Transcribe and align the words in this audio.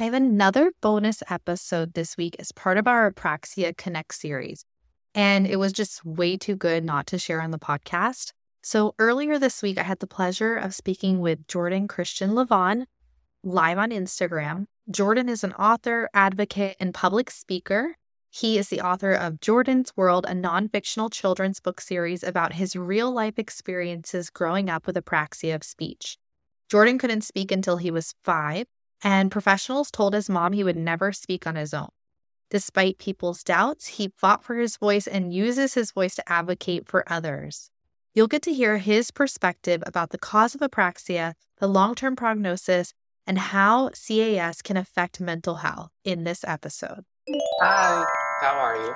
I 0.00 0.04
have 0.04 0.14
another 0.14 0.70
bonus 0.80 1.24
episode 1.28 1.94
this 1.94 2.16
week 2.16 2.36
as 2.38 2.52
part 2.52 2.78
of 2.78 2.86
our 2.86 3.10
Apraxia 3.10 3.76
Connect 3.76 4.14
series, 4.14 4.64
and 5.12 5.44
it 5.44 5.56
was 5.56 5.72
just 5.72 6.04
way 6.04 6.36
too 6.36 6.54
good 6.54 6.84
not 6.84 7.08
to 7.08 7.18
share 7.18 7.42
on 7.42 7.50
the 7.50 7.58
podcast. 7.58 8.32
So 8.62 8.94
earlier 9.00 9.40
this 9.40 9.60
week, 9.60 9.76
I 9.76 9.82
had 9.82 9.98
the 9.98 10.06
pleasure 10.06 10.54
of 10.54 10.72
speaking 10.72 11.18
with 11.18 11.48
Jordan 11.48 11.88
Christian 11.88 12.30
LeVan 12.30 12.84
live 13.42 13.76
on 13.76 13.90
Instagram. 13.90 14.66
Jordan 14.88 15.28
is 15.28 15.42
an 15.42 15.52
author, 15.54 16.08
advocate, 16.14 16.76
and 16.78 16.94
public 16.94 17.28
speaker. 17.28 17.96
He 18.30 18.56
is 18.56 18.68
the 18.68 18.82
author 18.82 19.10
of 19.10 19.40
Jordan's 19.40 19.92
World, 19.96 20.26
a 20.28 20.34
non 20.34 20.68
fictional 20.68 21.10
children's 21.10 21.58
book 21.58 21.80
series 21.80 22.22
about 22.22 22.52
his 22.52 22.76
real 22.76 23.10
life 23.10 23.36
experiences 23.36 24.30
growing 24.30 24.70
up 24.70 24.86
with 24.86 24.94
apraxia 24.94 25.56
of 25.56 25.64
speech. 25.64 26.18
Jordan 26.70 26.98
couldn't 26.98 27.22
speak 27.22 27.50
until 27.50 27.78
he 27.78 27.90
was 27.90 28.14
five, 28.22 28.66
and 29.02 29.30
professionals 29.30 29.90
told 29.90 30.14
his 30.14 30.28
mom 30.28 30.52
he 30.52 30.64
would 30.64 30.76
never 30.76 31.12
speak 31.12 31.46
on 31.46 31.56
his 31.56 31.72
own. 31.72 31.88
Despite 32.50 32.98
people's 32.98 33.44
doubts, 33.44 33.86
he 33.86 34.12
fought 34.16 34.42
for 34.42 34.56
his 34.56 34.76
voice 34.76 35.06
and 35.06 35.34
uses 35.34 35.74
his 35.74 35.92
voice 35.92 36.14
to 36.14 36.32
advocate 36.32 36.88
for 36.88 37.04
others. 37.06 37.70
You'll 38.14 38.26
get 38.26 38.42
to 38.42 38.54
hear 38.54 38.78
his 38.78 39.10
perspective 39.10 39.82
about 39.86 40.10
the 40.10 40.18
cause 40.18 40.54
of 40.54 40.62
apraxia, 40.62 41.34
the 41.58 41.68
long 41.68 41.94
term 41.94 42.16
prognosis, 42.16 42.94
and 43.26 43.38
how 43.38 43.90
CAS 43.90 44.62
can 44.62 44.78
affect 44.78 45.20
mental 45.20 45.56
health 45.56 45.90
in 46.04 46.24
this 46.24 46.42
episode. 46.42 47.04
Hi, 47.60 48.04
how 48.40 48.56
are 48.56 48.76
you? 48.76 48.94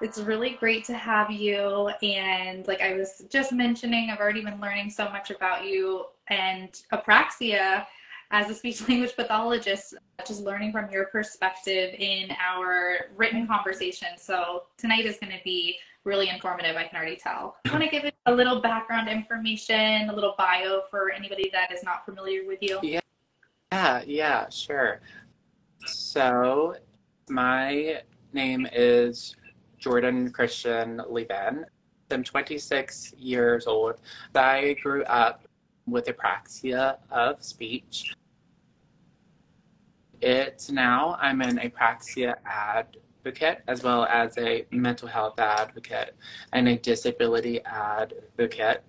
It's 0.00 0.20
really 0.20 0.50
great 0.50 0.84
to 0.84 0.94
have 0.94 1.30
you. 1.30 1.90
And 2.02 2.66
like 2.68 2.80
I 2.80 2.94
was 2.94 3.24
just 3.28 3.52
mentioning, 3.52 4.10
I've 4.10 4.20
already 4.20 4.42
been 4.42 4.60
learning 4.60 4.90
so 4.90 5.08
much 5.10 5.30
about 5.30 5.66
you 5.66 6.04
and 6.28 6.70
apraxia 6.92 7.86
as 8.32 8.50
a 8.50 8.54
speech 8.54 8.80
language 8.88 9.14
pathologist, 9.14 9.94
just 10.26 10.42
learning 10.42 10.72
from 10.72 10.90
your 10.90 11.06
perspective 11.06 11.94
in 11.98 12.30
our 12.32 13.06
written 13.16 13.46
conversation. 13.46 14.08
So 14.16 14.64
tonight 14.78 15.04
is 15.04 15.18
going 15.18 15.32
to 15.32 15.44
be 15.44 15.76
really 16.04 16.28
informative, 16.28 16.74
I 16.74 16.84
can 16.84 16.96
already 16.96 17.14
tell. 17.14 17.56
I 17.66 17.70
want 17.70 17.84
to 17.84 17.88
give 17.90 18.10
a 18.26 18.32
little 18.32 18.60
background 18.60 19.08
information, 19.08 20.08
a 20.08 20.12
little 20.12 20.34
bio 20.36 20.82
for 20.90 21.12
anybody 21.12 21.48
that 21.52 21.70
is 21.70 21.84
not 21.84 22.04
familiar 22.04 22.44
with 22.44 22.58
you. 22.60 22.80
Yeah, 22.82 23.00
yeah, 23.70 24.02
yeah 24.04 24.48
sure. 24.48 25.00
So 25.86 26.74
my 27.28 28.00
name 28.32 28.66
is 28.72 29.36
Jordan 29.78 30.32
Christian 30.32 31.00
LeVan. 31.08 31.64
I'm 32.10 32.24
26 32.24 33.14
years 33.16 33.66
old. 33.68 33.94
I 34.34 34.76
grew 34.82 35.04
up 35.04 35.46
with 35.86 36.06
apraxia 36.06 36.96
of 37.10 37.42
speech. 37.44 38.12
It's 40.22 40.70
now 40.70 41.16
I'm 41.20 41.40
an 41.40 41.58
apraxia 41.58 42.36
advocate 42.46 43.62
as 43.66 43.82
well 43.82 44.04
as 44.04 44.38
a 44.38 44.64
mental 44.70 45.08
health 45.08 45.40
advocate 45.40 46.14
and 46.52 46.68
a 46.68 46.76
disability 46.76 47.60
advocate. 47.64 48.84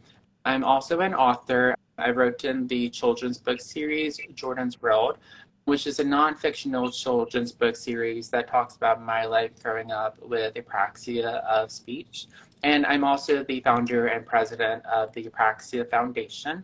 I'm 0.45 0.63
also 0.63 0.99
an 0.99 1.15
author. 1.15 1.73
I 1.97 2.11
wrote 2.11 2.45
in 2.45 2.67
the 2.67 2.87
children's 2.91 3.39
book 3.39 3.59
series 3.61 4.19
Jordan's 4.35 4.79
World, 4.79 5.17
which 5.65 5.87
is 5.87 5.99
a 5.99 6.03
non-fictional 6.03 6.91
children's 6.91 7.51
book 7.51 7.75
series 7.75 8.29
that 8.29 8.47
talks 8.47 8.75
about 8.75 9.01
my 9.01 9.25
life 9.25 9.51
growing 9.63 9.91
up 9.91 10.19
with 10.21 10.53
apraxia 10.53 11.43
of 11.45 11.71
speech. 11.71 12.27
And 12.63 12.85
I'm 12.85 13.03
also 13.03 13.43
the 13.43 13.59
founder 13.59 14.07
and 14.07 14.25
president 14.25 14.85
of 14.85 15.11
the 15.13 15.25
Apraxia 15.25 15.89
Foundation, 15.89 16.63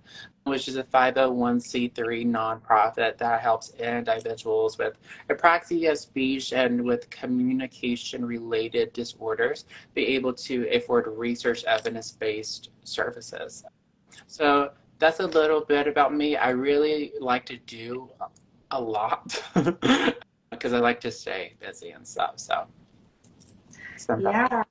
which 0.49 0.67
is 0.67 0.75
a 0.75 0.83
501c3 0.83 1.93
nonprofit 2.25 3.17
that 3.17 3.41
helps 3.41 3.73
individuals 3.75 4.77
with 4.77 4.97
apraxia 5.29 5.91
of 5.91 5.97
speech 5.97 6.53
and 6.53 6.83
with 6.83 7.09
communication 7.09 8.25
related 8.25 8.91
disorders 8.93 9.65
be 9.93 10.05
able 10.07 10.33
to 10.33 10.67
afford 10.75 11.07
research 11.07 11.63
evidence 11.65 12.11
based 12.11 12.69
services. 12.83 13.63
So 14.27 14.71
that's 14.99 15.19
a 15.19 15.27
little 15.27 15.61
bit 15.61 15.87
about 15.87 16.13
me. 16.13 16.35
I 16.35 16.49
really 16.49 17.13
like 17.19 17.45
to 17.47 17.57
do 17.57 18.09
a 18.71 18.79
lot 18.79 19.41
because 20.51 20.73
I 20.73 20.79
like 20.79 20.99
to 21.01 21.11
stay 21.11 21.53
busy 21.59 21.91
and 21.91 22.07
stuff. 22.07 22.33
So, 22.37 22.65
yeah. 24.19 24.63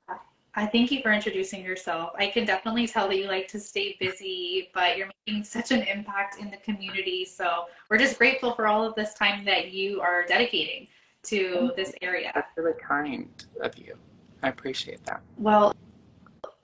I 0.59 0.65
thank 0.65 0.91
you 0.91 1.01
for 1.01 1.13
introducing 1.13 1.63
yourself. 1.63 2.11
I 2.19 2.27
can 2.27 2.43
definitely 2.43 2.85
tell 2.85 3.07
that 3.07 3.17
you 3.17 3.27
like 3.27 3.47
to 3.47 3.59
stay 3.61 3.95
busy, 3.97 4.69
but 4.73 4.97
you're 4.97 5.09
making 5.25 5.45
such 5.45 5.71
an 5.71 5.83
impact 5.83 6.37
in 6.37 6.51
the 6.51 6.57
community. 6.57 7.23
So 7.23 7.67
we're 7.89 7.97
just 7.97 8.17
grateful 8.17 8.53
for 8.55 8.67
all 8.67 8.85
of 8.85 8.93
this 8.93 9.13
time 9.13 9.45
that 9.45 9.71
you 9.71 10.01
are 10.01 10.25
dedicating 10.25 10.89
to 11.23 11.71
this 11.77 11.93
area. 12.01 12.33
That's 12.35 12.51
really 12.57 12.73
kind 12.85 13.29
of 13.61 13.77
you. 13.77 13.95
I 14.43 14.49
appreciate 14.49 15.01
that. 15.05 15.21
Well, 15.37 15.73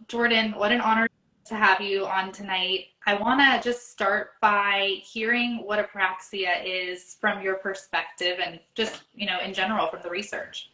Jordan, 0.10 0.52
what 0.58 0.74
an 0.74 0.82
honor 0.82 1.08
to 1.46 1.56
have 1.56 1.80
you 1.80 2.06
on 2.06 2.34
tonight. 2.34 2.88
I 3.06 3.14
want 3.14 3.40
to 3.40 3.66
just 3.66 3.92
start 3.92 4.32
by 4.42 4.98
hearing 5.04 5.64
what 5.64 5.80
apraxia 5.80 6.66
is 6.66 7.16
from 7.22 7.42
your 7.42 7.56
perspective 7.56 8.40
and 8.46 8.60
just, 8.74 9.04
you 9.14 9.26
know, 9.26 9.40
in 9.40 9.54
general 9.54 9.88
from 9.88 10.02
the 10.04 10.10
research. 10.10 10.72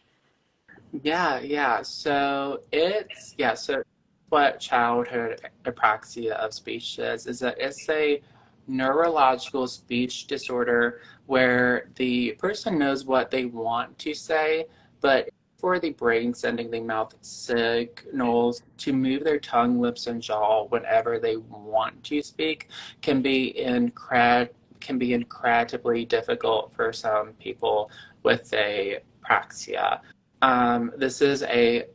Yeah, 0.92 1.40
yeah. 1.40 1.82
So 1.84 2.62
it's, 2.72 3.36
yeah, 3.38 3.54
so 3.54 3.82
what 4.30 4.60
childhood 4.60 5.42
apraxia 5.66 6.32
of 6.34 6.54
speech 6.54 7.00
is, 7.00 7.28
is 7.28 7.40
that 7.40 7.58
it's 7.60 7.88
a 7.90 8.22
neurological 8.68 9.68
speech 9.68 10.28
disorder 10.28 11.02
where 11.26 11.90
the 11.96 12.34
person 12.34 12.78
knows 12.78 13.06
what 13.06 13.32
they 13.32 13.46
want 13.46 13.98
to 14.00 14.14
say, 14.14 14.66
but 15.02 15.30
for 15.58 15.80
the 15.80 15.92
brain 15.92 16.34
sending 16.34 16.72
the 16.72 16.80
mouth 16.80 17.16
signals 17.22 18.64
to 18.78 18.94
move 18.94 19.24
their 19.24 19.40
tongue, 19.40 19.80
lips, 19.80 20.08
and 20.08 20.22
jaw 20.22 20.66
whenever 20.66 21.20
they 21.20 21.38
want 21.38 22.04
to 22.04 22.22
speak 22.22 22.70
can 23.02 23.22
be 23.22 23.54
incred 23.58 24.50
can 24.80 24.98
be 24.98 25.14
incredibly 25.14 26.04
difficult 26.04 26.74
for 26.74 26.92
some 26.92 27.34
people 27.34 27.92
with 28.24 28.52
a 28.54 28.98
praxia. 29.24 30.00
Um, 30.42 30.92
this 30.98 31.22
is 31.22 31.44
a 31.44 31.86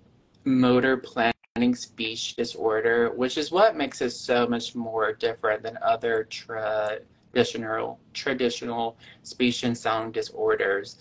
motor 0.45 0.97
planning 0.97 1.75
speech 1.75 2.37
disorder, 2.37 3.11
which 3.11 3.37
is 3.39 3.51
what 3.51 3.77
makes 3.77 4.01
it 4.01 4.11
so 4.11 4.47
much 4.47 4.75
more 4.75 5.13
different 5.13 5.63
than 5.63 5.79
other 5.83 6.25
traditional 6.25 7.99
traditional 8.13 8.97
speech 9.23 9.65
and 9.65 9.77
sound 9.77 10.15
disorders 10.15 10.99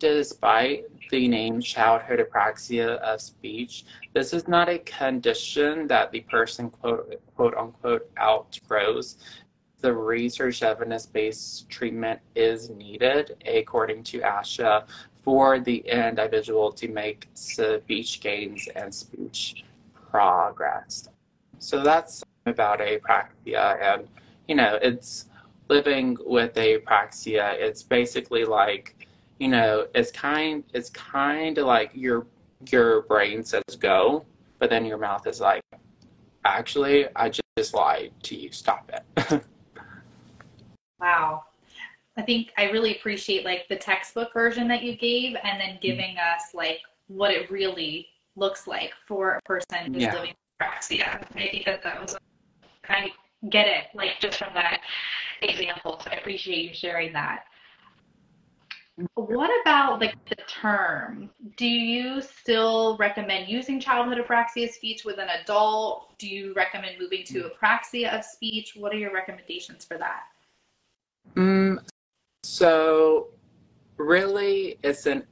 despite 0.00 0.86
the 1.10 1.28
name 1.28 1.60
childhood 1.60 2.18
apraxia 2.18 2.96
of 2.98 3.20
speech, 3.20 3.84
this 4.14 4.32
is 4.32 4.48
not 4.48 4.68
a 4.68 4.78
condition 4.78 5.86
that 5.86 6.10
the 6.10 6.20
person 6.22 6.70
quote, 6.70 7.20
quote 7.36 7.54
unquote 7.54 8.10
outgrows. 8.18 9.18
The 9.82 9.92
research 9.92 10.62
evidence 10.62 11.06
based 11.06 11.68
treatment 11.68 12.20
is 12.34 12.70
needed, 12.70 13.36
according 13.46 14.02
to 14.04 14.20
ASHA, 14.20 14.86
for 15.22 15.60
the 15.60 15.78
individual 15.78 16.72
to 16.72 16.88
make 16.88 17.28
speech 17.34 18.20
gains 18.20 18.68
and 18.74 18.94
speech 18.94 19.64
progress. 20.10 21.08
So 21.58 21.82
that's 21.82 22.22
about 22.46 22.80
apraxia, 22.80 23.80
and 23.82 24.08
you 24.48 24.54
know, 24.54 24.78
it's 24.80 25.26
living 25.68 26.16
with 26.24 26.54
apraxia. 26.54 27.54
It's 27.54 27.82
basically 27.82 28.44
like 28.44 28.96
you 29.38 29.48
know, 29.48 29.86
it's 29.94 30.10
kind 30.12 30.64
it's 30.72 30.90
kind 30.90 31.58
of 31.58 31.66
like 31.66 31.90
your 31.94 32.26
your 32.70 33.02
brain 33.02 33.42
says 33.42 33.62
go, 33.78 34.24
but 34.58 34.70
then 34.70 34.84
your 34.84 34.98
mouth 34.98 35.26
is 35.26 35.40
like, 35.40 35.62
actually, 36.44 37.06
I 37.16 37.30
just 37.30 37.74
lied 37.74 38.12
to 38.24 38.36
you. 38.36 38.52
Stop 38.52 38.90
it. 38.92 39.42
wow. 41.00 41.44
I 42.20 42.22
think 42.22 42.52
I 42.58 42.64
really 42.64 42.96
appreciate 42.96 43.46
like 43.46 43.66
the 43.70 43.76
textbook 43.76 44.34
version 44.34 44.68
that 44.68 44.82
you 44.82 44.94
gave 44.94 45.36
and 45.42 45.58
then 45.58 45.76
mm. 45.76 45.80
giving 45.80 46.16
mm-hmm. 46.16 46.36
us 46.36 46.52
like 46.52 46.80
what 47.06 47.30
it 47.30 47.50
really 47.50 48.08
looks 48.36 48.66
like 48.66 48.92
for 49.06 49.36
a 49.36 49.42
person 49.42 49.94
who's 49.94 50.02
yeah. 50.02 50.12
living 50.12 50.34
with 50.34 50.68
apraxia. 50.68 51.24
I 51.34 51.48
think 51.50 51.64
that 51.64 51.82
that 51.82 51.98
was, 51.98 52.18
I 52.90 53.10
get 53.48 53.66
it, 53.66 53.84
like 53.94 54.20
just 54.20 54.38
from 54.38 54.52
that 54.52 54.80
example. 55.40 55.98
So 56.04 56.10
I 56.10 56.16
appreciate 56.16 56.62
you 56.68 56.74
sharing 56.74 57.14
that. 57.14 57.44
What 59.14 59.50
about 59.62 59.98
like 59.98 60.22
the 60.28 60.36
term? 60.46 61.30
Do 61.56 61.66
you 61.66 62.20
still 62.20 62.98
recommend 62.98 63.48
using 63.48 63.80
childhood 63.80 64.18
apraxia 64.18 64.70
speech 64.70 65.06
with 65.06 65.18
an 65.18 65.28
adult? 65.42 66.18
Do 66.18 66.28
you 66.28 66.52
recommend 66.52 66.96
moving 67.00 67.24
to 67.28 67.50
apraxia 67.50 68.14
of 68.14 68.26
speech? 68.26 68.76
What 68.76 68.92
are 68.92 68.98
your 68.98 69.14
recommendations 69.14 69.86
for 69.86 69.96
that? 69.96 70.24
Mm, 71.34 71.78
so 72.50 73.28
really 73.96 74.76
it's 74.82 75.06
an 75.06 75.24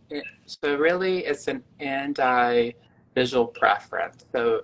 so 0.46 0.76
really 0.76 1.24
it's 1.24 1.48
an 1.48 1.64
anti 1.80 2.72
visual 3.14 3.46
preference. 3.46 4.24
So 4.32 4.62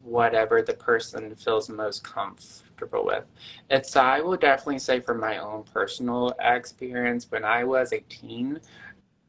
whatever 0.00 0.62
the 0.62 0.72
person 0.72 1.34
feels 1.36 1.68
most 1.68 2.02
comfortable 2.02 3.04
with. 3.04 3.24
It's, 3.70 3.94
I 3.94 4.20
will 4.20 4.36
definitely 4.36 4.78
say 4.78 5.00
from 5.00 5.20
my 5.20 5.38
own 5.38 5.64
personal 5.64 6.34
experience, 6.40 7.30
when 7.30 7.44
I 7.44 7.62
was 7.64 7.92
a 7.92 8.00
teen, 8.08 8.58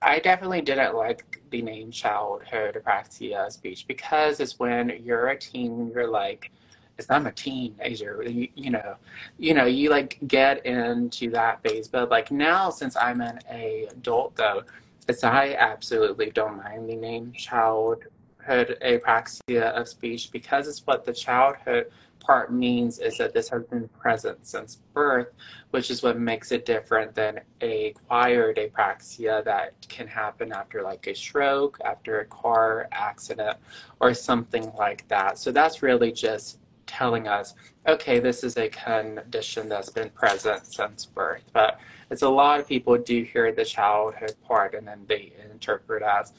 I 0.01 0.19
definitely 0.19 0.61
didn't 0.61 0.95
like 0.95 1.41
the 1.51 1.61
name 1.61 1.91
childhood 1.91 2.81
apraxia 2.81 3.51
speech 3.51 3.85
because 3.87 4.39
it's 4.39 4.57
when 4.57 5.01
you're 5.03 5.27
a 5.27 5.37
teen, 5.37 5.91
you're 5.93 6.09
like, 6.09 6.49
it's 6.97 7.09
I'm 7.09 7.27
a 7.27 7.31
teenager, 7.31 8.23
you, 8.27 8.47
you 8.55 8.69
know, 8.69 8.95
you 9.37 9.53
know, 9.53 9.65
you 9.65 9.89
like 9.89 10.19
get 10.27 10.65
into 10.65 11.29
that 11.31 11.61
phase. 11.63 11.87
But 11.87 12.09
like 12.09 12.31
now, 12.31 12.69
since 12.69 12.95
I'm 12.95 13.21
an 13.21 13.39
adult 13.49 14.35
though, 14.35 14.63
it's 15.07 15.23
I 15.23 15.55
absolutely 15.59 16.31
don't 16.31 16.57
mind 16.57 16.89
the 16.89 16.95
name 16.95 17.33
childhood 17.33 18.09
apraxia 18.47 19.71
of 19.71 19.87
speech 19.87 20.31
because 20.31 20.67
it's 20.67 20.85
what 20.85 21.05
the 21.05 21.13
childhood 21.13 21.87
part 22.19 22.53
means 22.53 22.99
is 22.99 23.17
that 23.17 23.33
this 23.33 23.49
has 23.49 23.63
been 23.63 23.87
present 23.89 24.45
since 24.45 24.77
birth, 24.93 25.27
which 25.71 25.91
is 25.91 26.01
what 26.03 26.17
makes 26.17 26.51
it 26.51 26.65
different 26.65 27.13
than 27.13 27.41
acquired 27.61 28.57
apraxia 28.57 29.43
that 29.43 29.73
can 29.89 30.07
happen 30.07 30.53
after 30.53 30.81
like 30.81 31.05
a 31.07 31.13
stroke, 31.13 31.77
after 31.83 32.21
a 32.21 32.25
car 32.25 32.87
accident, 32.91 33.57
or 33.99 34.13
something 34.13 34.71
like 34.77 35.05
that. 35.09 35.37
So 35.37 35.51
that's 35.51 35.83
really 35.83 36.11
just 36.11 36.59
telling 36.85 37.27
us, 37.27 37.53
okay, 37.87 38.19
this 38.19 38.43
is 38.43 38.57
a 38.57 38.69
condition 38.69 39.69
that's 39.69 39.89
been 39.89 40.09
present 40.09 40.65
since 40.65 41.05
birth. 41.05 41.43
But 41.53 41.79
it's 42.11 42.21
a 42.21 42.29
lot 42.29 42.59
of 42.59 42.67
people 42.67 42.97
do 42.97 43.23
hear 43.23 43.51
the 43.51 43.65
childhood 43.65 44.35
part 44.47 44.75
and 44.75 44.87
then 44.87 45.05
they 45.07 45.33
interpret 45.51 46.03
as 46.03 46.33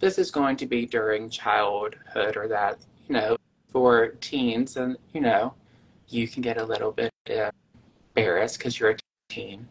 this 0.00 0.18
is 0.18 0.30
going 0.30 0.56
to 0.56 0.66
be 0.66 0.86
during 0.86 1.28
childhood 1.28 2.36
or 2.36 2.48
that, 2.48 2.78
you 3.08 3.14
know, 3.14 3.36
for 3.70 4.08
teens 4.20 4.76
and 4.76 4.96
you 5.12 5.20
know 5.20 5.54
you 6.08 6.26
can 6.26 6.42
get 6.42 6.58
a 6.58 6.64
little 6.64 6.90
bit 6.90 7.10
embarrassed 8.16 8.58
because 8.58 8.78
you're 8.78 8.90
a 8.90 8.96
teen. 9.28 9.68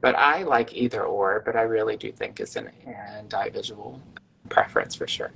But 0.00 0.14
i 0.14 0.42
like 0.42 0.72
either 0.74 1.02
or 1.02 1.42
but 1.44 1.56
i 1.56 1.62
really 1.62 1.96
do 1.96 2.12
think 2.12 2.40
it's 2.40 2.56
an 2.56 2.70
individual 3.20 4.00
preference 4.48 4.94
for 4.94 5.06
sure. 5.06 5.32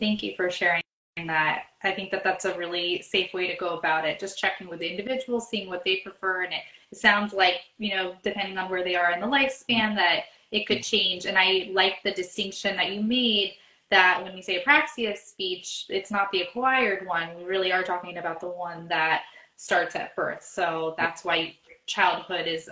Thank 0.00 0.22
you 0.22 0.34
for 0.36 0.50
sharing 0.50 0.82
that 1.26 1.64
i 1.82 1.90
think 1.90 2.10
that 2.10 2.24
that's 2.24 2.44
a 2.44 2.56
really 2.56 3.02
safe 3.02 3.32
way 3.32 3.46
to 3.46 3.56
go 3.56 3.78
about 3.78 4.06
it 4.06 4.20
just 4.20 4.38
checking 4.38 4.68
with 4.68 4.80
the 4.80 4.88
individual 4.88 5.40
seeing 5.40 5.68
what 5.68 5.84
they 5.84 5.96
prefer 5.96 6.44
and 6.44 6.52
it, 6.52 6.60
sounds 6.94 7.34
like 7.34 7.56
you 7.76 7.94
know 7.94 8.14
depending 8.22 8.56
on 8.56 8.70
where 8.70 8.82
they 8.82 8.96
are 8.96 9.12
in 9.12 9.20
the 9.20 9.26
lifespan 9.26 9.94
that 9.94 10.20
it 10.52 10.66
could 10.66 10.82
change 10.82 11.26
and 11.26 11.36
i 11.36 11.68
like 11.72 11.96
the 12.02 12.12
distinction 12.12 12.76
that 12.76 12.92
you 12.92 13.02
made 13.02 13.52
that 13.90 14.22
when 14.22 14.34
we 14.34 14.42
say 14.42 14.62
apraxia 14.62 15.12
of 15.12 15.18
speech, 15.18 15.86
it's 15.88 16.10
not 16.10 16.30
the 16.30 16.42
acquired 16.42 17.06
one. 17.06 17.36
We 17.36 17.44
really 17.44 17.72
are 17.72 17.82
talking 17.82 18.18
about 18.18 18.40
the 18.40 18.48
one 18.48 18.86
that 18.88 19.22
starts 19.56 19.96
at 19.96 20.14
birth. 20.14 20.42
So 20.42 20.94
that's 20.98 21.24
why 21.24 21.56
childhood 21.86 22.46
is 22.46 22.68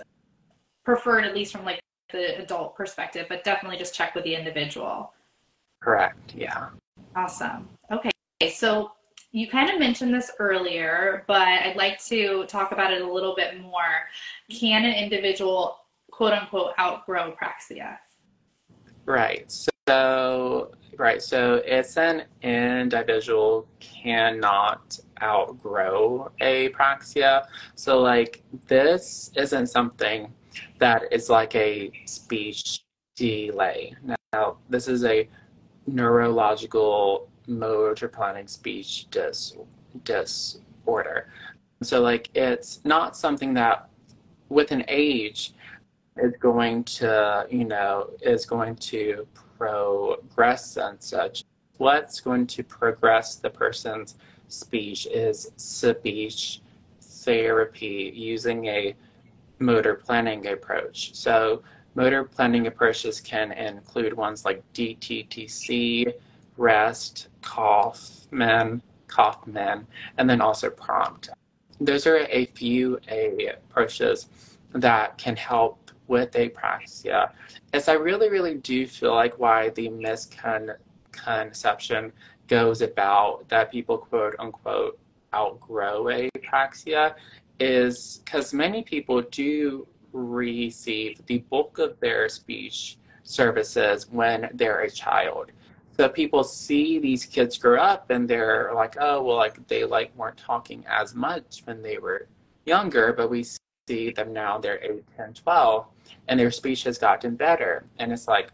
preferred, 0.85 1.25
at 1.25 1.33
least 1.33 1.51
from 1.51 1.65
like 1.65 1.79
the 2.11 2.39
adult 2.41 2.75
perspective, 2.75 3.25
but 3.29 3.43
definitely 3.43 3.77
just 3.77 3.95
check 3.95 4.15
with 4.15 4.23
the 4.23 4.35
individual. 4.35 5.13
Correct. 5.81 6.33
Yeah. 6.35 6.69
Awesome. 7.15 7.67
Okay. 8.41 8.51
So 8.51 8.91
you 9.31 9.47
kind 9.47 9.69
of 9.69 9.79
mentioned 9.79 10.13
this 10.13 10.31
earlier, 10.39 11.23
but 11.27 11.47
I'd 11.47 11.75
like 11.75 12.03
to 12.05 12.45
talk 12.45 12.71
about 12.71 12.93
it 12.93 13.01
a 13.01 13.11
little 13.11 13.35
bit 13.35 13.59
more. 13.59 14.07
Can 14.49 14.85
an 14.85 14.93
individual 14.93 15.77
quote 16.11 16.33
unquote 16.33 16.73
outgrow 16.79 17.35
apraxia? 17.35 17.97
Right. 19.05 19.51
So 19.89 20.71
Right. 20.97 21.21
So 21.21 21.61
it's 21.63 21.95
an 21.95 22.23
individual 22.41 23.67
cannot 23.79 24.97
outgrow 25.21 26.31
apraxia. 26.41 27.45
So 27.75 27.99
like 27.99 28.43
this 28.67 29.31
isn't 29.35 29.67
something 29.67 30.33
that 30.79 31.03
is 31.11 31.29
like 31.29 31.53
a 31.55 31.91
speech 32.05 32.83
delay. 33.15 33.95
Now 34.33 34.57
this 34.69 34.87
is 34.87 35.05
a 35.05 35.29
neurological 35.85 37.29
motor 37.47 38.07
planning 38.07 38.47
speech 38.47 39.07
dis- 39.09 39.55
disorder. 40.03 41.29
So 41.83 42.01
like 42.01 42.29
it's 42.35 42.81
not 42.83 43.15
something 43.15 43.53
that 43.55 43.89
with 44.49 44.71
an 44.71 44.83
age 44.87 45.53
is 46.17 46.33
going 46.39 46.83
to, 46.83 47.47
you 47.49 47.65
know, 47.65 48.09
is 48.21 48.45
going 48.45 48.75
to 48.75 49.27
progress 49.57 50.77
and 50.77 51.01
such. 51.01 51.43
What's 51.77 52.19
going 52.19 52.47
to 52.47 52.63
progress 52.63 53.35
the 53.35 53.49
person's 53.49 54.15
speech 54.47 55.05
is 55.07 55.51
speech 55.57 56.61
therapy 57.01 58.11
using 58.15 58.65
a 58.65 58.95
motor 59.59 59.95
planning 59.95 60.47
approach. 60.47 61.13
So, 61.15 61.61
motor 61.95 62.23
planning 62.23 62.67
approaches 62.67 63.19
can 63.19 63.51
include 63.51 64.13
ones 64.13 64.45
like 64.45 64.63
DTTC, 64.73 66.13
REST, 66.57 67.27
Kaufman, 67.47 68.83
Kaufman, 69.07 69.87
and 70.17 70.29
then 70.29 70.41
also 70.41 70.69
prompt. 70.69 71.29
Those 71.79 72.05
are 72.05 72.27
a 72.29 72.47
few 72.47 72.99
approaches 73.09 74.27
that 74.73 75.17
can 75.17 75.37
help 75.37 75.91
with 76.07 76.33
apraxia 76.33 77.31
As 77.73 77.87
I 77.87 77.93
really, 77.93 78.29
really 78.29 78.55
do 78.55 78.85
feel 78.85 79.15
like 79.15 79.39
why 79.39 79.69
the 79.69 79.87
misconception 79.89 82.11
goes 82.47 82.81
about 82.81 83.47
that 83.47 83.71
people 83.71 83.97
quote 83.97 84.35
unquote 84.39 84.99
outgrow 85.33 86.03
apraxia 86.05 87.15
is 87.59 88.21
because 88.23 88.53
many 88.53 88.83
people 88.83 89.21
do 89.21 89.87
receive 90.11 91.25
the 91.27 91.39
bulk 91.49 91.79
of 91.79 91.97
their 92.01 92.27
speech 92.29 92.97
services 93.23 94.07
when 94.09 94.49
they're 94.53 94.81
a 94.81 94.91
child. 94.91 95.53
So 95.97 96.07
people 96.07 96.43
see 96.43 96.99
these 96.99 97.25
kids 97.25 97.57
grow 97.57 97.81
up 97.81 98.11
and 98.11 98.29
they're 98.29 98.71
like, 98.75 98.97
oh, 98.99 99.23
well, 99.23 99.37
like 99.37 99.67
they 99.67 99.83
like 99.83 100.15
weren't 100.15 100.37
talking 100.37 100.85
as 100.87 101.15
much 101.15 101.61
when 101.65 101.81
they 101.81 101.97
were 101.97 102.27
younger, 102.65 103.13
but 103.13 103.31
we 103.31 103.43
see 103.87 104.11
them 104.11 104.31
now, 104.31 104.59
they're 104.59 104.79
8, 104.83 105.03
10, 105.17 105.33
12 105.33 105.85
and 106.27 106.39
their 106.39 106.51
speech 106.51 106.83
has 106.83 106.97
gotten 106.97 107.35
better. 107.35 107.83
And 107.97 108.11
it's 108.11 108.27
like, 108.27 108.49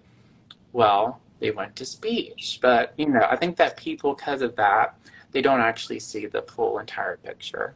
well, 0.72 1.19
they 1.40 1.51
went 1.51 1.75
to 1.78 1.86
speech. 1.86 2.60
But, 2.62 2.94
you 2.98 3.07
know, 3.07 3.28
I 3.30 3.36
think 3.36 3.57
that 3.57 3.75
people, 3.75 4.13
because 4.16 4.42
of 4.42 4.56
that, 4.56 4.98
they 5.31 5.42
don't 5.42 5.60
actually 5.60 6.00
see 6.00 6.25
the 6.28 6.44
full 6.44 6.80
entire 6.80 7.18
picture. 7.18 7.74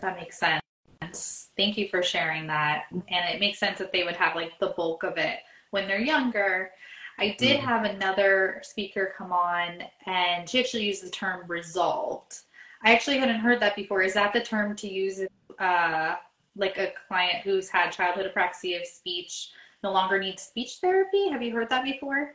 That 0.00 0.16
makes 0.16 0.38
sense. 0.40 1.50
Thank 1.56 1.78
you 1.78 1.88
for 1.88 2.02
sharing 2.02 2.46
that. 2.48 2.84
And 2.90 3.34
it 3.34 3.38
makes 3.38 3.58
sense 3.58 3.78
that 3.78 3.92
they 3.92 4.02
would 4.02 4.16
have 4.16 4.34
like 4.34 4.58
the 4.58 4.68
bulk 4.76 5.04
of 5.04 5.18
it 5.18 5.38
when 5.70 5.86
they're 5.86 6.00
younger. 6.00 6.70
I 7.18 7.34
did 7.38 7.58
mm-hmm. 7.58 7.66
have 7.66 7.84
another 7.84 8.60
speaker 8.62 9.12
come 9.16 9.32
on 9.32 9.82
and 10.06 10.48
she 10.48 10.60
actually 10.60 10.84
used 10.84 11.04
the 11.04 11.10
term 11.10 11.46
resolved. 11.48 12.40
I 12.84 12.92
actually 12.92 13.18
hadn't 13.18 13.40
heard 13.40 13.60
that 13.60 13.74
before. 13.74 14.02
Is 14.02 14.14
that 14.14 14.32
the 14.32 14.40
term 14.40 14.76
to 14.76 14.88
use 14.88 15.20
uh, 15.58 16.14
like 16.54 16.78
a 16.78 16.92
client 17.08 17.42
who's 17.44 17.68
had 17.68 17.90
childhood 17.90 18.30
apraxia 18.32 18.80
of 18.80 18.86
speech 18.86 19.50
no 19.82 19.92
longer 19.92 20.18
needs 20.18 20.42
speech 20.42 20.78
therapy. 20.80 21.28
Have 21.30 21.42
you 21.42 21.52
heard 21.52 21.70
that 21.70 21.84
before? 21.84 22.34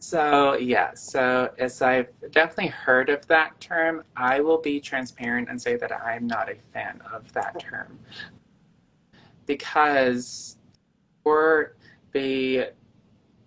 So, 0.00 0.54
yeah, 0.54 0.92
so 0.94 1.50
as 1.58 1.80
I've 1.80 2.08
definitely 2.30 2.68
heard 2.68 3.08
of 3.08 3.26
that 3.28 3.58
term, 3.60 4.04
I 4.16 4.40
will 4.40 4.60
be 4.60 4.80
transparent 4.80 5.48
and 5.48 5.60
say 5.60 5.76
that 5.76 5.92
I'm 5.92 6.26
not 6.26 6.50
a 6.50 6.56
fan 6.72 7.00
of 7.12 7.32
that 7.32 7.58
term. 7.58 7.98
Because 9.46 10.58
for 11.22 11.76
the 12.12 12.70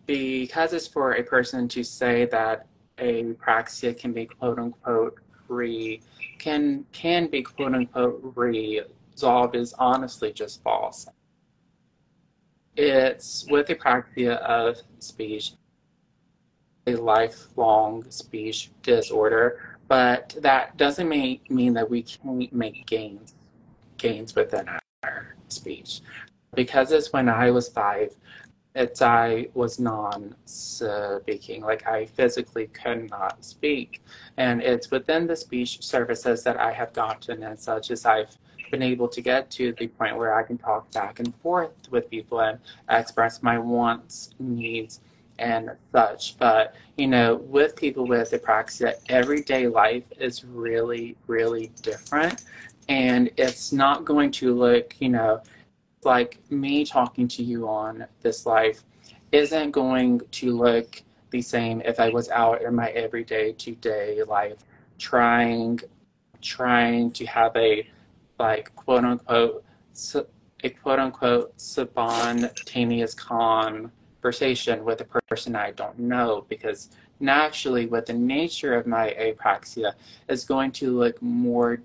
because 0.08 0.74
it's 0.74 0.88
for 0.88 1.14
a 1.14 1.24
person 1.24 1.68
to 1.68 1.84
say 1.84 2.26
that 2.26 2.66
apraxia 2.98 3.96
can 3.96 4.12
be 4.12 4.26
quote 4.26 4.58
unquote 4.58 5.20
free 5.48 6.02
can 6.40 6.86
can 6.92 7.28
be 7.28 7.44
quote 7.44 7.76
unquote 7.76 8.20
resolved 8.36 9.56
is 9.56 9.74
honestly 9.74 10.32
just 10.32 10.64
false. 10.64 11.08
It's 12.76 13.46
with 13.50 13.68
apraxia 13.68 14.38
of 14.38 14.78
speech, 15.00 15.54
a 16.86 16.96
lifelong 16.96 18.10
speech 18.10 18.70
disorder, 18.84 19.78
but 19.88 20.36
that 20.42 20.78
doesn't 20.78 21.10
make, 21.10 21.50
mean 21.50 21.74
that 21.74 21.90
we 21.90 22.04
can't 22.04 22.54
make 22.54 22.86
gains 22.86 23.34
gains 23.98 24.36
within 24.36 24.70
our 25.04 25.36
speech. 25.48 26.02
Because 26.54 26.92
it's 26.92 27.12
when 27.12 27.30
I 27.30 27.52
was 27.52 27.68
five, 27.68 28.16
it's 28.78 29.02
I 29.02 29.48
was 29.54 29.80
non-speaking, 29.80 31.62
like 31.72 31.84
I 31.88 32.06
physically 32.06 32.68
could 32.68 33.10
not 33.10 33.44
speak, 33.44 34.02
and 34.38 34.62
it's 34.62 34.92
within 34.92 35.28
the 35.28 35.36
speech 35.36 35.72
services 35.84 36.44
that 36.44 36.58
I 36.58 36.72
have 36.72 36.94
gotten 36.94 37.44
and 37.44 37.60
such 37.60 37.92
as 37.92 38.06
I've 38.06 38.38
been 38.72 38.84
able 38.84 39.08
to 39.08 39.22
get 39.22 39.50
to 39.58 39.74
the 39.80 39.88
point 39.88 40.16
where 40.18 40.34
I 40.40 40.44
can 40.44 40.58
talk 40.58 40.92
back 40.92 41.20
and 41.20 41.34
forth 41.38 41.72
with 41.90 42.10
people 42.10 42.42
and 42.42 42.60
express 42.90 43.42
my 43.42 43.58
wants, 43.58 44.36
needs, 44.40 45.00
and 45.40 45.72
such. 45.92 46.38
But, 46.38 46.76
you 46.98 47.08
know, 47.08 47.36
with 47.36 47.76
people 47.76 48.06
with 48.06 48.32
apraxia, 48.32 48.96
everyday 49.10 49.68
life 49.68 50.04
is 50.20 50.44
really, 50.44 51.16
really 51.28 51.72
different. 51.82 52.44
and 52.90 53.30
it's 53.38 53.72
not 53.72 54.06
going 54.06 54.32
to 54.32 54.56
look, 54.56 54.96
you 55.00 55.10
know, 55.10 55.42
like 56.08 56.40
me 56.50 56.86
talking 56.86 57.28
to 57.28 57.44
you 57.44 57.68
on 57.68 58.08
this 58.22 58.46
life 58.48 58.84
isn't 59.32 59.72
going 59.72 60.22
to 60.32 60.56
look 60.56 61.04
the 61.30 61.42
same 61.42 61.82
if 61.82 62.00
I 62.00 62.10
was 62.10 62.30
out 62.30 62.64
in 62.64 62.74
my 62.74 62.90
everyday 62.92 63.52
to 63.52 63.76
day 63.76 64.24
life 64.24 64.64
trying 64.98 65.80
trying 66.42 67.12
to 67.12 67.26
have 67.26 67.56
a 67.56 67.88
like 68.40 68.74
quote 68.76 69.04
unquote 69.04 69.64
a 70.64 70.70
quote 70.70 71.00
unquote 71.00 71.54
spontaneous 71.60 73.14
conversation 73.14 74.86
with 74.86 75.02
a 75.02 75.08
person 75.30 75.56
I 75.56 75.72
don't 75.72 76.00
know 76.00 76.46
because 76.48 76.90
naturally 77.20 77.86
with 77.86 78.06
the 78.06 78.14
nature 78.14 78.76
of 78.76 78.88
my 78.88 79.14
apraxia 79.20 79.94
is 80.30 80.46
going 80.46 80.72
to 80.74 80.98
look 80.98 81.22
more 81.22 81.82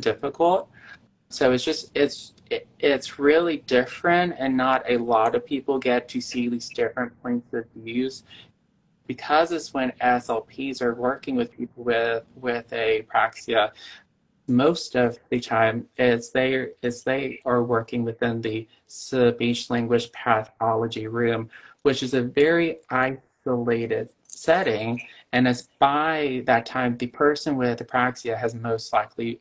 difficult 0.00 0.68
so 1.28 1.52
it's 1.52 1.64
just 1.64 1.90
it's 1.94 2.34
it, 2.50 2.66
it's 2.78 3.18
really 3.18 3.58
different 3.58 4.34
and 4.38 4.56
not 4.56 4.82
a 4.88 4.96
lot 4.96 5.34
of 5.34 5.44
people 5.44 5.78
get 5.78 6.08
to 6.08 6.20
see 6.20 6.48
these 6.48 6.68
different 6.70 7.20
points 7.22 7.52
of 7.52 7.64
views. 7.76 8.22
Because 9.06 9.52
it's 9.52 9.72
when 9.72 9.92
slps 10.02 10.82
are 10.82 10.94
working 10.94 11.34
with 11.36 11.52
people 11.52 11.84
with 11.84 12.24
with 12.34 12.68
apraxia 12.70 13.70
most 14.50 14.96
of 14.96 15.18
the 15.28 15.38
time 15.40 15.86
is 15.98 16.30
they 16.30 16.68
is 16.82 17.04
they 17.04 17.40
are 17.44 17.62
working 17.62 18.02
within 18.04 18.40
the 18.40 18.66
speech 18.86 19.68
language 19.70 20.10
pathology 20.12 21.06
room 21.06 21.50
which 21.82 22.02
is 22.02 22.14
a 22.14 22.22
very 22.22 22.78
isolated 22.90 24.10
setting. 24.26 25.00
And 25.32 25.46
as 25.48 25.68
by 25.78 26.42
that 26.46 26.66
time 26.66 26.96
the 26.96 27.06
person 27.06 27.56
with 27.56 27.80
apraxia 27.80 28.36
has 28.36 28.54
most 28.54 28.92
likely 28.92 29.40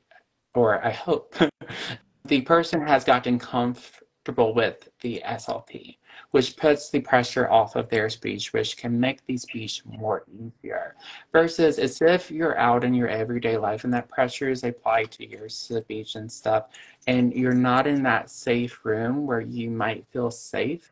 or 0.58 0.84
I 0.84 0.90
hope, 0.90 1.36
the 2.26 2.42
person 2.42 2.82
has 2.88 3.04
gotten 3.04 3.38
comfortable 3.38 4.56
with 4.56 4.90
the 5.02 5.22
SLP, 5.24 5.98
which 6.32 6.58
puts 6.58 6.90
the 6.90 7.00
pressure 7.00 7.48
off 7.48 7.76
of 7.76 7.90
their 7.90 8.10
speech, 8.10 8.54
which 8.54 8.76
can 8.76 9.00
make 9.00 9.24
the 9.28 9.38
speech 9.38 9.84
more 9.86 10.26
easier. 10.28 10.96
Versus 11.32 11.78
as 11.78 12.02
if 12.02 12.32
you're 12.32 12.58
out 12.58 12.84
in 12.84 12.96
your 12.96 13.08
everyday 13.08 13.56
life 13.56 13.84
and 13.84 13.94
that 13.94 14.10
pressure 14.10 14.50
is 14.50 14.64
applied 14.64 15.12
to 15.12 15.30
your 15.30 15.48
speech 15.48 16.16
and 16.16 16.30
stuff, 16.30 16.70
and 17.06 17.34
you're 17.34 17.54
not 17.54 17.86
in 17.86 18.02
that 18.02 18.32
safe 18.32 18.84
room 18.84 19.28
where 19.28 19.42
you 19.42 19.70
might 19.70 20.08
feel 20.12 20.32
safe, 20.32 20.92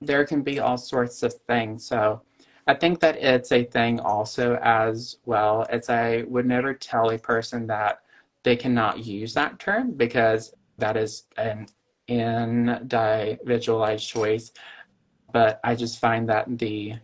there 0.00 0.24
can 0.24 0.42
be 0.42 0.60
all 0.60 0.78
sorts 0.78 1.24
of 1.24 1.34
things. 1.48 1.84
So 1.84 2.22
I 2.68 2.74
think 2.74 3.00
that 3.00 3.16
it's 3.16 3.50
a 3.50 3.64
thing 3.64 3.98
also 3.98 4.54
as 4.62 5.16
well 5.26 5.66
as 5.68 5.90
I 5.90 6.22
would 6.28 6.46
never 6.46 6.72
tell 6.72 7.10
a 7.10 7.18
person 7.18 7.66
that 7.66 8.03
they 8.44 8.56
cannot 8.56 9.04
use 9.04 9.34
that 9.34 9.58
term 9.58 9.92
because 9.92 10.54
that 10.78 10.96
is 10.96 11.24
an 11.36 11.66
individualized 12.06 14.06
choice. 14.06 14.52
But 15.32 15.60
I 15.64 15.74
just 15.74 15.98
find 15.98 16.28
that 16.28 16.58
the 16.58 16.94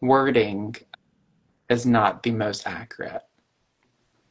wording 0.00 0.76
is 1.68 1.84
not 1.84 2.22
the 2.22 2.30
most 2.30 2.64
accurate. 2.66 3.22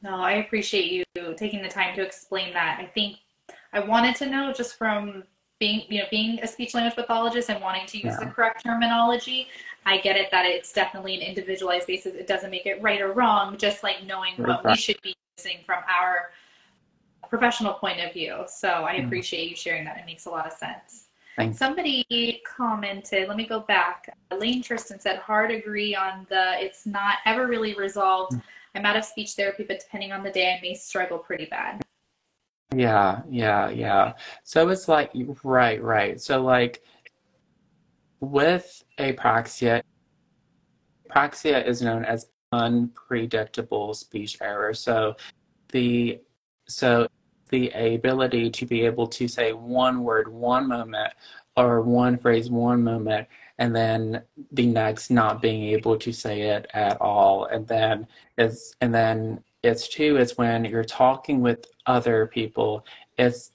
No, 0.02 0.16
I 0.16 0.34
appreciate 0.34 0.92
you 0.92 1.04
taking 1.36 1.62
the 1.62 1.68
time 1.68 1.96
to 1.96 2.02
explain 2.02 2.54
that. 2.54 2.80
I 2.80 2.86
think 2.86 3.18
I 3.74 3.82
wanted 3.82 4.16
to 4.18 4.28
know 4.28 4.54
just 4.54 4.78
from 4.78 5.24
being, 5.60 5.84
you 5.90 6.00
know, 6.00 6.06
being 6.12 6.40
a 6.42 6.48
speech 6.48 6.76
language 6.76 6.96
pathologist 6.96 7.50
and 7.50 7.62
wanting 7.62 7.86
to 7.88 7.98
use 7.98 8.06
yeah. 8.06 8.20
the 8.20 8.28
correct 8.28 8.64
terminology. 8.64 9.48
I 9.86 9.98
get 9.98 10.16
it 10.16 10.30
that 10.32 10.46
it's 10.46 10.72
definitely 10.72 11.16
an 11.16 11.22
individualized 11.22 11.88
basis. 11.88 12.16
It 12.16 12.28
doesn't 12.28 12.52
make 12.52 12.68
it 12.68 12.82
right 12.82 13.02
or 13.02 13.12
wrong, 13.14 13.58
just 13.58 13.84
like 13.84 14.06
knowing 14.06 14.36
what 14.38 14.64
we 14.64 14.76
should 14.76 15.02
be 15.02 15.16
from 15.66 15.84
our 15.88 16.32
professional 17.30 17.74
point 17.74 18.00
of 18.00 18.14
view. 18.14 18.44
So 18.48 18.70
I 18.70 18.96
mm. 18.96 19.06
appreciate 19.06 19.50
you 19.50 19.56
sharing 19.56 19.86
that. 19.86 19.98
It 19.98 20.06
makes 20.06 20.26
a 20.26 20.30
lot 20.30 20.48
of 20.48 20.54
sense. 20.54 21.06
Thanks. 21.36 21.60
Somebody 21.60 22.42
commented, 22.46 23.28
let 23.28 23.38
me 23.38 23.46
go 23.46 23.60
back. 23.60 24.18
Lane 24.36 24.64
Tristan 24.64 25.00
said, 25.00 25.18
hard 25.20 25.52
agree 25.52 25.96
on 25.96 26.26
the 26.30 26.54
it's 26.58 26.88
not 26.88 27.18
ever 27.26 27.46
really 27.46 27.76
resolved. 27.76 28.34
Mm. 28.34 28.42
I'm 28.76 28.86
out 28.86 28.96
of 28.96 29.06
speech 29.06 29.34
therapy, 29.34 29.64
but 29.68 29.80
depending 29.80 30.12
on 30.12 30.24
the 30.24 30.32
day, 30.32 30.56
I 30.58 30.62
may 30.62 30.74
struggle 30.74 31.20
pretty 31.20 31.46
bad. 31.46 31.82
Yeah, 32.76 33.22
yeah, 33.30 33.70
yeah. 33.70 34.14
So 34.44 34.68
it's 34.70 34.88
like, 34.88 35.12
right, 35.44 35.82
right. 35.82 36.20
So, 36.20 36.42
like, 36.42 36.84
with 38.20 38.84
apraxia, 39.00 39.82
apraxia 41.10 41.66
is 41.66 41.82
known 41.82 42.04
as 42.04 42.28
unpredictable 42.52 43.94
speech 43.94 44.38
error. 44.42 44.74
So, 44.74 45.16
the 45.72 46.22
so 46.68 47.08
the 47.50 47.70
ability 47.70 48.50
to 48.52 48.66
be 48.66 48.86
able 48.86 49.08
to 49.08 49.28
say 49.28 49.54
one 49.54 50.04
word 50.04 50.28
one 50.28 50.68
moment 50.68 51.14
or 51.56 51.82
one 51.82 52.18
phrase 52.18 52.50
one 52.50 52.84
moment 52.84 53.28
and 53.58 53.76
then 53.76 54.22
the 54.52 54.66
next 54.66 55.10
not 55.10 55.42
being 55.42 55.64
able 55.64 55.98
to 55.98 56.12
say 56.12 56.42
it 56.42 56.68
at 56.74 57.00
all 57.02 57.46
and 57.46 57.68
then 57.68 58.06
it's 58.38 58.76
and 58.82 58.94
then 58.94 59.42
it's 59.64 59.88
two 59.88 60.18
it's 60.18 60.38
when 60.38 60.66
you're 60.66 60.84
talking 60.84 61.42
with 61.42 61.66
other 61.86 62.28
people 62.28 62.86
it's 63.18 63.52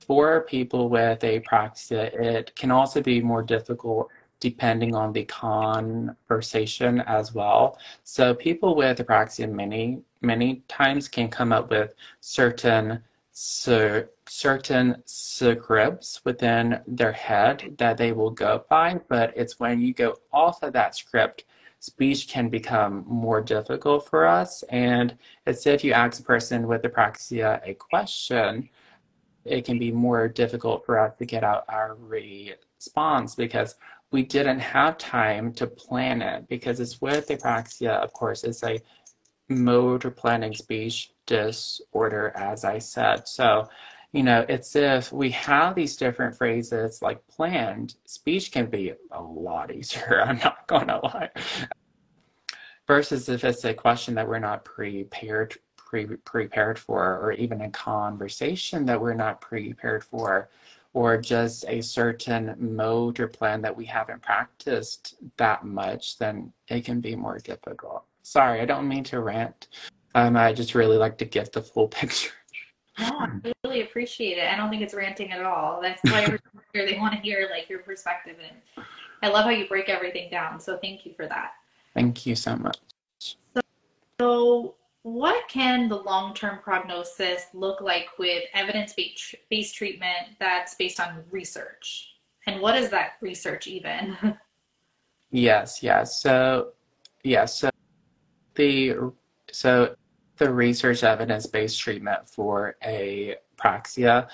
for 0.00 0.42
people 0.42 0.88
with 0.88 1.20
apraxia 1.20 2.12
it 2.14 2.54
can 2.56 2.70
also 2.70 3.02
be 3.02 3.20
more 3.20 3.42
difficult 3.42 4.08
depending 4.40 4.94
on 4.94 5.12
the 5.12 5.24
conversation 5.24 7.00
as 7.02 7.34
well 7.34 7.78
so 8.04 8.34
people 8.34 8.74
with 8.74 8.98
apraxia 8.98 9.50
many 9.50 10.00
many 10.20 10.62
times 10.68 11.08
can 11.08 11.28
come 11.28 11.52
up 11.52 11.70
with 11.70 11.94
certain 12.20 13.02
cer- 13.36 14.10
certain 14.28 15.02
scripts 15.04 16.22
within 16.24 16.80
their 16.86 17.12
head 17.12 17.74
that 17.78 17.98
they 17.98 18.12
will 18.12 18.30
go 18.30 18.64
by, 18.70 18.98
but 19.08 19.32
it's 19.36 19.60
when 19.60 19.80
you 19.80 19.92
go 19.92 20.16
off 20.32 20.62
of 20.62 20.72
that 20.72 20.96
script, 20.96 21.44
speech 21.78 22.28
can 22.28 22.48
become 22.48 23.04
more 23.06 23.42
difficult 23.42 24.08
for 24.08 24.26
us. 24.26 24.64
And 24.70 25.16
it's 25.46 25.66
if 25.66 25.84
you 25.84 25.92
ask 25.92 26.18
a 26.20 26.22
person 26.22 26.66
with 26.66 26.82
apraxia 26.82 27.60
a 27.64 27.74
question, 27.74 28.70
it 29.44 29.64
can 29.64 29.78
be 29.78 29.92
more 29.92 30.28
difficult 30.28 30.84
for 30.84 30.98
us 30.98 31.12
to 31.18 31.26
get 31.26 31.44
out 31.44 31.64
our 31.68 31.94
response 31.94 33.34
because 33.34 33.76
we 34.12 34.22
didn't 34.22 34.60
have 34.60 34.98
time 34.98 35.52
to 35.54 35.66
plan 35.66 36.22
it 36.22 36.48
because 36.48 36.80
it's 36.80 37.00
with 37.00 37.28
apraxia, 37.28 38.00
of 38.02 38.12
course, 38.12 38.44
it's 38.44 38.62
a 38.62 38.80
motor 39.48 40.10
planning 40.10 40.54
speech 40.54 41.10
disorder, 41.26 42.32
as 42.36 42.64
I 42.64 42.78
said. 42.78 43.26
So, 43.28 43.68
you 44.12 44.22
know, 44.22 44.46
it's 44.48 44.76
if 44.76 45.12
we 45.12 45.30
have 45.30 45.74
these 45.74 45.96
different 45.96 46.36
phrases 46.36 47.02
like 47.02 47.26
planned, 47.28 47.96
speech 48.06 48.52
can 48.52 48.66
be 48.66 48.92
a 49.10 49.22
lot 49.22 49.74
easier. 49.74 50.22
I'm 50.26 50.38
not 50.38 50.66
going 50.66 50.88
to 50.88 50.98
lie. 50.98 51.30
Versus 52.86 53.28
if 53.28 53.44
it's 53.44 53.64
a 53.64 53.74
question 53.74 54.14
that 54.14 54.28
we're 54.28 54.38
not 54.38 54.64
prepared 54.64 55.56
pre- 55.76 56.06
prepared 56.06 56.78
for, 56.78 57.18
or 57.18 57.32
even 57.32 57.60
a 57.60 57.70
conversation 57.70 58.86
that 58.86 59.00
we're 59.00 59.14
not 59.14 59.40
prepared 59.40 60.04
for, 60.04 60.48
or 60.96 61.18
just 61.18 61.66
a 61.68 61.82
certain 61.82 62.56
mode 62.58 63.20
or 63.20 63.28
plan 63.28 63.60
that 63.60 63.76
we 63.76 63.84
haven't 63.84 64.22
practiced 64.22 65.16
that 65.36 65.62
much, 65.62 66.16
then 66.16 66.50
it 66.68 66.86
can 66.86 67.02
be 67.02 67.14
more 67.14 67.38
difficult. 67.38 68.02
Sorry, 68.22 68.62
I 68.62 68.64
don't 68.64 68.88
mean 68.88 69.04
to 69.04 69.20
rant. 69.20 69.68
Um, 70.14 70.38
I 70.38 70.54
just 70.54 70.74
really 70.74 70.96
like 70.96 71.18
to 71.18 71.26
get 71.26 71.52
the 71.52 71.60
full 71.60 71.86
picture. 72.00 72.32
No, 72.98 73.10
I 73.10 73.52
really 73.62 73.82
appreciate 73.82 74.38
it. 74.38 74.50
I 74.50 74.56
don't 74.56 74.70
think 74.70 74.80
it's 74.80 74.94
ranting 74.94 75.32
at 75.32 75.42
all. 75.44 75.82
That's 75.82 76.00
why 76.10 76.38
here 76.72 76.86
they 76.86 76.96
want 76.98 77.12
to 77.12 77.20
hear 77.20 77.46
like 77.50 77.68
your 77.68 77.80
perspective, 77.80 78.36
and 78.40 78.86
I 79.22 79.28
love 79.28 79.44
how 79.44 79.50
you 79.50 79.68
break 79.68 79.90
everything 79.90 80.30
down. 80.30 80.58
So 80.58 80.78
thank 80.78 81.04
you 81.04 81.12
for 81.14 81.26
that. 81.26 81.50
Thank 81.92 82.24
you 82.24 82.34
so 82.34 82.56
much. 82.56 82.78
So, 83.18 83.60
so 84.18 84.74
what 85.06 85.46
can 85.46 85.88
the 85.88 85.94
long-term 85.94 86.58
prognosis 86.64 87.44
look 87.54 87.80
like 87.80 88.08
with 88.18 88.42
evidence-based 88.54 89.76
treatment 89.76 90.34
that's 90.40 90.74
based 90.74 90.98
on 90.98 91.22
research? 91.30 92.08
And 92.48 92.60
what 92.60 92.74
is 92.74 92.90
that 92.90 93.12
research 93.20 93.68
even? 93.68 94.16
yes, 95.30 95.80
yes. 95.80 96.20
So, 96.20 96.72
yes. 97.22 97.56
So 97.56 97.70
the 98.56 98.96
so 99.52 99.94
the 100.38 100.52
research 100.52 101.04
evidence-based 101.04 101.78
treatment 101.78 102.28
for 102.28 102.74
apraxia 102.84 104.26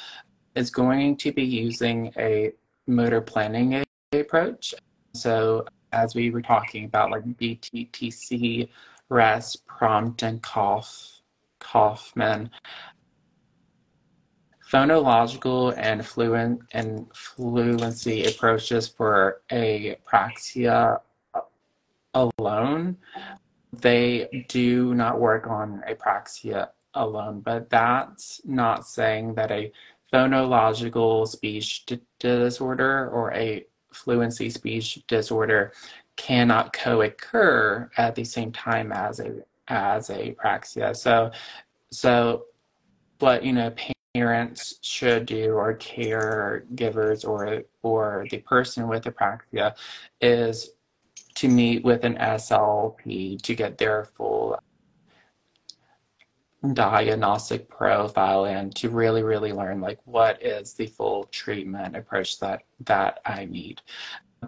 is 0.55 0.71
going 0.71 1.19
to 1.19 1.33
be 1.33 1.45
using 1.45 2.15
a 2.17 2.51
motor 2.87 3.21
planning 3.21 3.85
approach. 4.15 4.73
So 5.13 5.67
as 5.93 6.15
we 6.15 6.31
were 6.31 6.41
talking 6.41 6.87
about 6.87 7.11
like 7.11 7.25
DTTC, 7.37 8.71
REST, 9.13 9.67
prompt, 9.67 10.23
and 10.23 10.43
Kauf, 10.43 11.21
Kaufman, 11.61 12.51
phonological 14.73 15.75
and 15.77 16.05
fluent 16.05 16.63
and 16.73 17.07
fluency 17.15 18.25
approaches 18.25 18.89
for 18.89 19.43
apraxia 19.51 20.99
alone. 22.15 22.97
They 23.75 24.47
do 24.49 24.95
not 24.95 25.21
work 25.21 25.47
on 25.47 25.83
apraxia 25.87 26.71
alone, 26.95 27.41
but 27.41 27.69
that's 27.69 28.41
not 28.47 28.87
saying 28.87 29.35
that 29.35 29.51
a 29.51 29.73
phonological 30.11 31.29
speech 31.29 31.85
disorder 32.19 33.11
or 33.11 33.33
a 33.35 33.67
fluency 33.93 34.49
speech 34.49 35.03
disorder 35.07 35.73
cannot 36.23 36.73
co-occur 36.73 37.91
at 37.97 38.15
the 38.15 38.23
same 38.23 38.53
time 38.53 38.93
as 38.93 39.19
a 39.19 39.43
as 39.67 40.09
a 40.11 40.33
praxia. 40.35 40.95
So 40.95 41.33
so 41.91 42.45
what 43.19 43.45
you 43.45 43.53
know 43.53 43.75
parents 44.15 44.79
should 44.83 45.27
do 45.27 45.55
or 45.55 45.75
caregivers 45.77 47.29
or 47.29 47.63
or 47.83 48.27
the 48.31 48.39
person 48.39 48.87
with 48.87 49.05
apraxia 49.05 49.75
is 50.21 50.71
to 51.35 51.49
meet 51.49 51.83
with 51.83 52.05
an 52.05 52.17
SLP 52.17 53.43
to 53.43 53.55
get 53.55 53.79
their 53.79 54.05
full 54.05 54.57
diagnostic 56.75 57.69
profile 57.69 58.45
and 58.45 58.73
to 58.77 58.91
really 58.91 59.25
really 59.25 59.53
learn 59.53 59.81
like 59.81 59.99
what 60.05 60.41
is 60.41 60.75
the 60.75 60.87
full 60.87 61.25
treatment 61.25 61.97
approach 61.97 62.39
that 62.39 62.63
that 62.85 63.19
I 63.27 63.47
need 63.47 63.83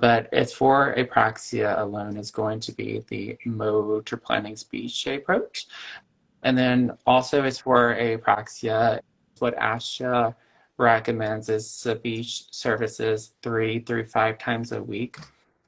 but 0.00 0.28
it's 0.32 0.52
for 0.52 0.94
apraxia 0.96 1.78
alone 1.78 2.16
is 2.16 2.30
going 2.30 2.60
to 2.60 2.72
be 2.72 3.04
the 3.08 3.36
motor 3.44 4.16
planning 4.16 4.56
speech 4.56 5.06
approach 5.06 5.66
and 6.42 6.56
then 6.56 6.92
also 7.06 7.44
it's 7.44 7.58
for 7.58 7.94
apraxia 7.94 9.00
what 9.38 9.56
ASHA 9.58 10.34
recommends 10.78 11.48
is 11.48 11.70
speech 11.70 12.44
services 12.50 13.32
three 13.42 13.78
through 13.80 14.06
five 14.06 14.38
times 14.38 14.72
a 14.72 14.82
week 14.82 15.18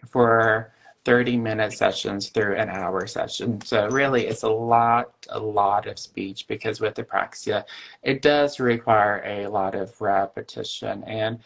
for 0.07 0.73
30 1.05 1.37
minute 1.37 1.73
sessions 1.73 2.31
through 2.31 2.57
an 2.57 2.69
hour 2.69 3.07
session. 3.07 3.61
So 3.61 3.89
really 3.91 4.27
it's 4.27 4.43
a 4.43 4.49
lot, 4.49 5.13
a 5.29 5.39
lot 5.39 5.87
of 5.87 6.01
speech 6.01 6.49
because 6.49 6.81
with 6.81 6.97
apraxia, 6.97 7.65
it 8.03 8.23
does 8.23 8.59
require 8.59 9.23
a 9.25 9.47
lot 9.47 9.77
of 9.77 10.01
repetition. 10.01 11.05
And 11.05 11.39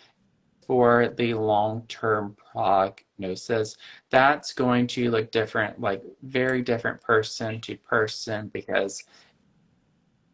for 0.71 1.09
the 1.17 1.35
long-term 1.35 2.37
prognosis, 2.53 3.77
that's 4.09 4.53
going 4.53 4.87
to 4.87 5.11
look 5.11 5.33
different, 5.33 5.81
like 5.81 6.01
very 6.23 6.63
different 6.63 7.01
person 7.01 7.61
to 7.61 7.77
person 7.79 8.47
because 8.53 9.03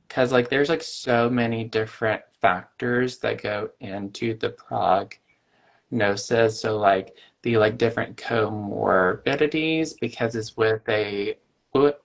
because 0.07 0.33
like 0.33 0.51
there's 0.51 0.69
like 0.69 0.83
so 0.83 1.31
many 1.31 1.65
different 1.65 2.21
factors 2.43 3.17
that 3.17 3.43
go 3.43 3.71
into 3.81 4.35
the 4.35 4.51
prognosis. 5.91 6.61
So 6.61 6.77
like 6.77 7.17
the 7.41 7.57
like 7.57 7.79
different 7.79 8.19
comorbidities 8.19 9.95
because 9.99 10.37
it's 10.37 10.55
with 10.55 10.87
a 10.87 11.39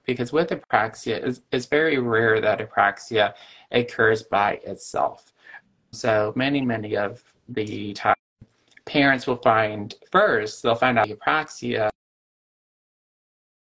because 0.05 0.31
with 0.31 0.51
apraxia 0.51 1.21
it's, 1.21 1.41
it's 1.51 1.65
very 1.65 1.97
rare 1.97 2.39
that 2.39 2.59
apraxia 2.59 3.33
occurs 3.71 4.23
by 4.23 4.53
itself 4.65 5.33
so 5.91 6.33
many 6.35 6.61
many 6.61 6.97
of 6.97 7.23
the 7.47 7.93
time 7.93 8.15
parents 8.91 9.25
will 9.25 9.37
find 9.37 9.95
first 10.11 10.61
they'll 10.61 10.75
find 10.75 10.99
out 10.99 11.07
apraxia 11.07 11.89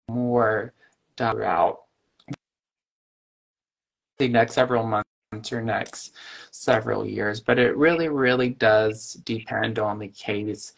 more 0.09 0.73
throughout 1.17 1.81
the 4.17 4.27
next 4.27 4.55
several 4.55 4.83
months 4.83 5.53
or 5.53 5.61
next 5.61 6.15
several 6.49 7.05
years 7.05 7.39
but 7.39 7.59
it 7.59 7.77
really 7.77 8.09
really 8.09 8.49
does 8.49 9.13
depend 9.23 9.77
on 9.77 9.99
the 9.99 10.07
case 10.07 10.73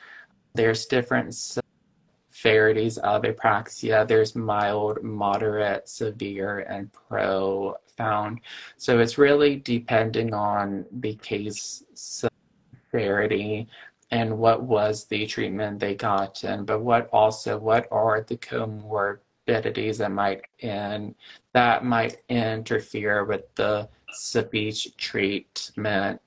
there's 0.54 0.86
different 0.86 1.34
severities 1.34 2.98
of 2.98 3.22
apraxia. 3.24 4.06
There's 4.06 4.36
mild, 4.36 5.02
moderate, 5.02 5.88
severe, 5.88 6.60
and 6.60 6.92
profound. 6.92 8.42
So 8.76 9.00
it's 9.00 9.18
really 9.18 9.56
depending 9.58 10.34
on 10.34 10.86
the 10.92 11.16
case 11.16 11.84
severity 11.94 13.70
and 14.12 14.38
what 14.38 14.64
was 14.64 15.06
the 15.06 15.26
treatment 15.26 15.80
they 15.80 15.96
got 15.96 16.44
and 16.44 16.66
but 16.66 16.82
what 16.82 17.10
also 17.14 17.58
what 17.58 17.88
are 17.92 18.22
the 18.22 18.38
comorbidities 18.38 19.98
that 19.98 20.12
might 20.12 20.42
in 20.60 21.16
that 21.54 21.84
might 21.86 22.18
interfere 22.30 23.24
with 23.24 23.44
the 23.56 23.88
speech 24.12 24.96
treatment 24.98 26.22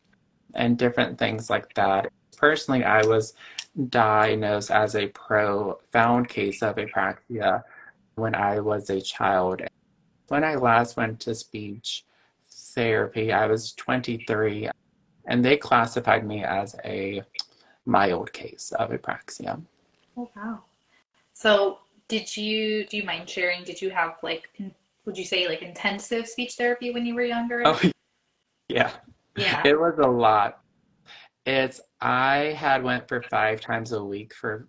and 0.54 0.78
different 0.78 1.18
things 1.18 1.50
like 1.50 1.72
that. 1.74 2.10
Personally, 2.36 2.84
I 2.84 3.04
was 3.04 3.34
diagnosed 3.88 4.70
as 4.70 4.94
a 4.94 5.08
profound 5.08 6.28
case 6.28 6.62
of 6.62 6.76
apraxia 6.76 7.62
when 8.16 8.34
I 8.34 8.60
was 8.60 8.90
a 8.90 9.00
child. 9.00 9.62
When 10.28 10.44
I 10.44 10.54
last 10.54 10.96
went 10.96 11.20
to 11.20 11.34
speech 11.34 12.04
therapy, 12.50 13.32
I 13.32 13.46
was 13.46 13.72
23, 13.72 14.70
and 15.26 15.44
they 15.44 15.56
classified 15.56 16.26
me 16.26 16.44
as 16.44 16.76
a 16.84 17.22
mild 17.86 18.32
case 18.32 18.72
of 18.78 18.90
apraxia. 18.90 19.60
Oh, 20.16 20.30
wow. 20.36 20.60
So, 21.32 21.78
did 22.08 22.36
you, 22.36 22.86
do 22.86 22.96
you 22.96 23.04
mind 23.04 23.28
sharing? 23.28 23.64
Did 23.64 23.80
you 23.80 23.90
have 23.90 24.16
like, 24.22 24.48
would 25.04 25.18
you 25.18 25.24
say 25.24 25.48
like 25.48 25.62
intensive 25.62 26.28
speech 26.28 26.54
therapy 26.54 26.90
when 26.90 27.06
you 27.06 27.14
were 27.14 27.24
younger? 27.24 27.62
Oh, 27.64 27.80
yeah. 28.68 28.92
Yeah. 29.36 29.62
It 29.64 29.78
was 29.78 29.98
a 29.98 30.08
lot. 30.08 30.60
It's 31.46 31.80
I 32.00 32.54
had 32.56 32.82
went 32.82 33.08
for 33.08 33.22
five 33.22 33.60
times 33.60 33.92
a 33.92 34.02
week 34.02 34.34
for 34.34 34.68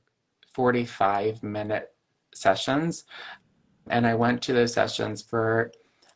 45 0.53 1.43
minute 1.43 1.93
sessions. 2.33 3.05
And 3.87 4.07
I 4.07 4.15
went 4.15 4.41
to 4.43 4.53
those 4.53 4.73
sessions 4.73 5.21
for 5.21 5.71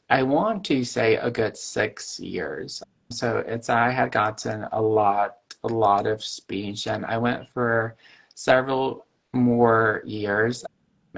I 0.10 0.24
want 0.24 0.64
to 0.66 0.84
say 0.84 1.18
a 1.18 1.30
good 1.30 1.56
six 1.56 2.20
years. 2.20 2.82
So 3.12 3.44
it's 3.46 3.70
I 3.70 3.92
had 3.92 4.12
gotten 4.12 4.66
a 4.72 4.82
lot 4.82 5.36
a 5.64 5.68
lot 5.68 6.08
of 6.08 6.24
speech 6.24 6.88
and 6.88 7.06
I 7.06 7.18
went 7.18 7.50
for 7.50 7.96
several 8.34 9.06
more 9.34 10.02
years 10.06 10.66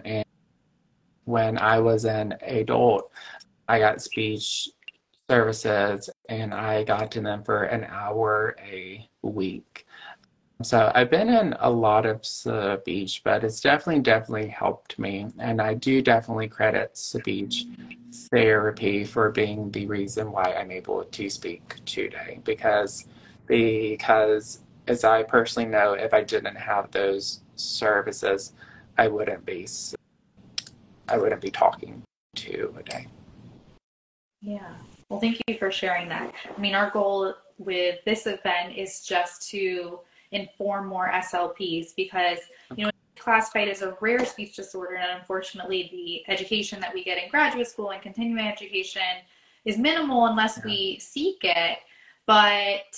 and 0.04 0.25
when 1.25 1.58
I 1.58 1.80
was 1.80 2.06
an 2.06 2.36
adult 2.41 3.12
I 3.67 3.80
got 3.80 4.01
speech 4.01 4.69
services 5.30 6.10
and 6.27 6.54
I 6.54 6.84
got 6.84 7.12
to 7.12 7.21
them 7.21 7.43
for 7.43 7.63
an 7.63 7.86
hour 7.86 8.56
a 8.60 9.08
week. 9.21 9.86
So 10.62 10.91
I've 10.93 11.10
been 11.10 11.30
in 11.30 11.56
a 11.60 11.69
lot 11.69 12.06
of 12.06 12.25
speech, 12.25 13.21
but 13.23 13.43
it's 13.43 13.62
definitely, 13.62 14.01
definitely 14.01 14.49
helped 14.49 14.99
me. 14.99 15.27
And 15.39 15.62
I 15.62 15.73
do 15.73 16.01
definitely 16.01 16.49
credit 16.49 16.97
speech 16.97 17.65
therapy 18.30 19.06
for 19.06 19.32
being 19.32 19.71
the 19.71 19.86
reason 19.88 20.32
why 20.32 20.54
I'm 20.54 20.69
able 20.69 21.04
to 21.04 21.30
speak 21.30 21.75
today. 21.86 22.41
Because, 22.43 23.08
because 23.51 24.61
as 24.87 25.03
I 25.03 25.23
personally 25.23 25.67
know, 25.67 25.91
if 25.91 26.13
I 26.13 26.23
didn't 26.23 26.55
have 26.55 26.89
those 26.91 27.41
services, 27.57 28.53
I 28.97 29.09
wouldn't 29.09 29.45
be, 29.45 29.67
I 31.09 31.17
wouldn't 31.17 31.41
be 31.41 31.51
talking 31.51 32.01
to 32.37 32.73
a 32.79 32.83
day. 32.83 33.07
Yeah. 34.39 34.73
Well, 35.09 35.19
thank 35.19 35.41
you 35.49 35.57
for 35.57 35.69
sharing 35.69 36.07
that. 36.07 36.33
I 36.55 36.61
mean, 36.61 36.75
our 36.75 36.91
goal 36.91 37.33
with 37.57 37.99
this 38.05 38.25
event 38.25 38.77
is 38.77 39.01
just 39.01 39.49
to 39.49 39.99
inform 40.31 40.87
more 40.87 41.11
SLPs 41.13 41.93
because, 41.97 42.39
you 42.77 42.85
know, 42.85 42.91
classified 43.19 43.67
as 43.67 43.81
a 43.81 43.97
rare 43.99 44.25
speech 44.25 44.55
disorder, 44.55 44.95
and 44.95 45.19
unfortunately, 45.19 45.89
the 45.91 46.33
education 46.33 46.79
that 46.79 46.93
we 46.93 47.03
get 47.03 47.21
in 47.21 47.29
graduate 47.29 47.67
school 47.67 47.91
and 47.91 48.01
continuing 48.01 48.47
education 48.47 49.01
is 49.65 49.77
minimal 49.77 50.27
unless 50.27 50.63
we 50.63 50.97
seek 50.99 51.39
it. 51.43 51.79
But 52.25 52.95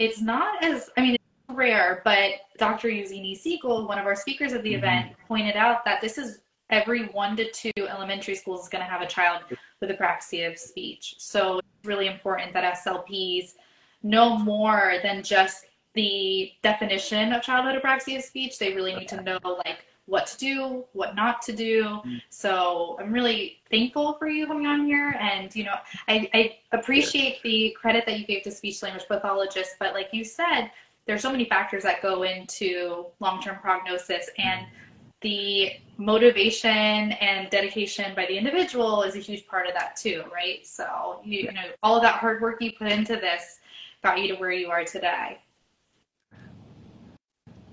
it's 0.00 0.20
not 0.20 0.64
as, 0.64 0.90
I 0.96 1.02
mean, 1.02 1.14
it's 1.14 1.24
rare, 1.56 2.00
but 2.04 2.32
Dr. 2.58 2.88
Iuzzini-Seigel, 2.88 3.86
one 3.86 3.98
of 3.98 4.06
our 4.06 4.16
speakers 4.16 4.54
at 4.54 4.62
the 4.62 4.70
mm-hmm. 4.70 4.78
event, 4.78 5.12
pointed 5.28 5.56
out 5.56 5.84
that 5.84 6.00
this 6.00 6.16
is 6.16 6.40
every 6.70 7.06
one 7.08 7.36
to 7.36 7.50
two 7.52 7.70
elementary 7.76 8.34
schools 8.34 8.62
is 8.62 8.68
going 8.68 8.82
to 8.82 8.90
have 8.90 9.02
a 9.02 9.06
child 9.06 9.42
with 9.80 9.90
apraxia 9.90 10.50
of 10.50 10.58
speech. 10.58 11.16
So 11.18 11.58
it's 11.58 11.68
really 11.84 12.06
important 12.06 12.54
that 12.54 12.78
SLPs 12.78 13.54
know 14.02 14.38
more 14.38 14.94
than 15.02 15.22
just 15.22 15.66
the 15.94 16.52
definition 16.62 17.34
of 17.34 17.42
childhood 17.42 17.80
apraxia 17.82 18.18
of 18.18 18.24
speech. 18.24 18.58
They 18.58 18.74
really 18.74 18.94
need 18.94 19.08
to 19.08 19.20
know 19.20 19.38
like 19.42 19.84
what 20.10 20.26
to 20.26 20.36
do, 20.38 20.84
what 20.92 21.14
not 21.14 21.40
to 21.42 21.52
do. 21.52 21.84
Mm-hmm. 21.84 22.16
So 22.28 22.98
I'm 23.00 23.12
really 23.12 23.60
thankful 23.70 24.14
for 24.14 24.28
you 24.28 24.46
coming 24.46 24.66
on 24.66 24.84
here. 24.84 25.16
And, 25.20 25.54
you 25.54 25.64
know, 25.64 25.76
I, 26.08 26.28
I 26.34 26.58
appreciate 26.72 27.40
the 27.42 27.74
credit 27.80 28.04
that 28.06 28.18
you 28.18 28.26
gave 28.26 28.42
to 28.42 28.50
speech 28.50 28.82
language 28.82 29.06
pathologists. 29.08 29.74
But 29.78 29.94
like 29.94 30.08
you 30.12 30.24
said, 30.24 30.70
there's 31.06 31.22
so 31.22 31.30
many 31.30 31.44
factors 31.44 31.84
that 31.84 32.02
go 32.02 32.24
into 32.24 33.06
long-term 33.20 33.58
prognosis 33.62 34.28
and 34.36 34.66
mm-hmm 34.66 34.74
the 35.22 35.72
motivation 35.98 37.12
and 37.12 37.50
dedication 37.50 38.14
by 38.14 38.24
the 38.26 38.36
individual 38.36 39.02
is 39.02 39.16
a 39.16 39.18
huge 39.18 39.46
part 39.46 39.66
of 39.66 39.74
that 39.74 39.94
too, 39.96 40.24
right? 40.32 40.66
So 40.66 41.20
you, 41.24 41.40
you 41.40 41.52
know, 41.52 41.64
all 41.82 41.96
of 41.96 42.02
that 42.02 42.14
hard 42.14 42.40
work 42.40 42.62
you 42.62 42.72
put 42.72 42.90
into 42.90 43.16
this 43.16 43.58
got 44.02 44.18
you 44.18 44.28
to 44.28 44.40
where 44.40 44.52
you 44.52 44.70
are 44.70 44.84
today. 44.84 45.38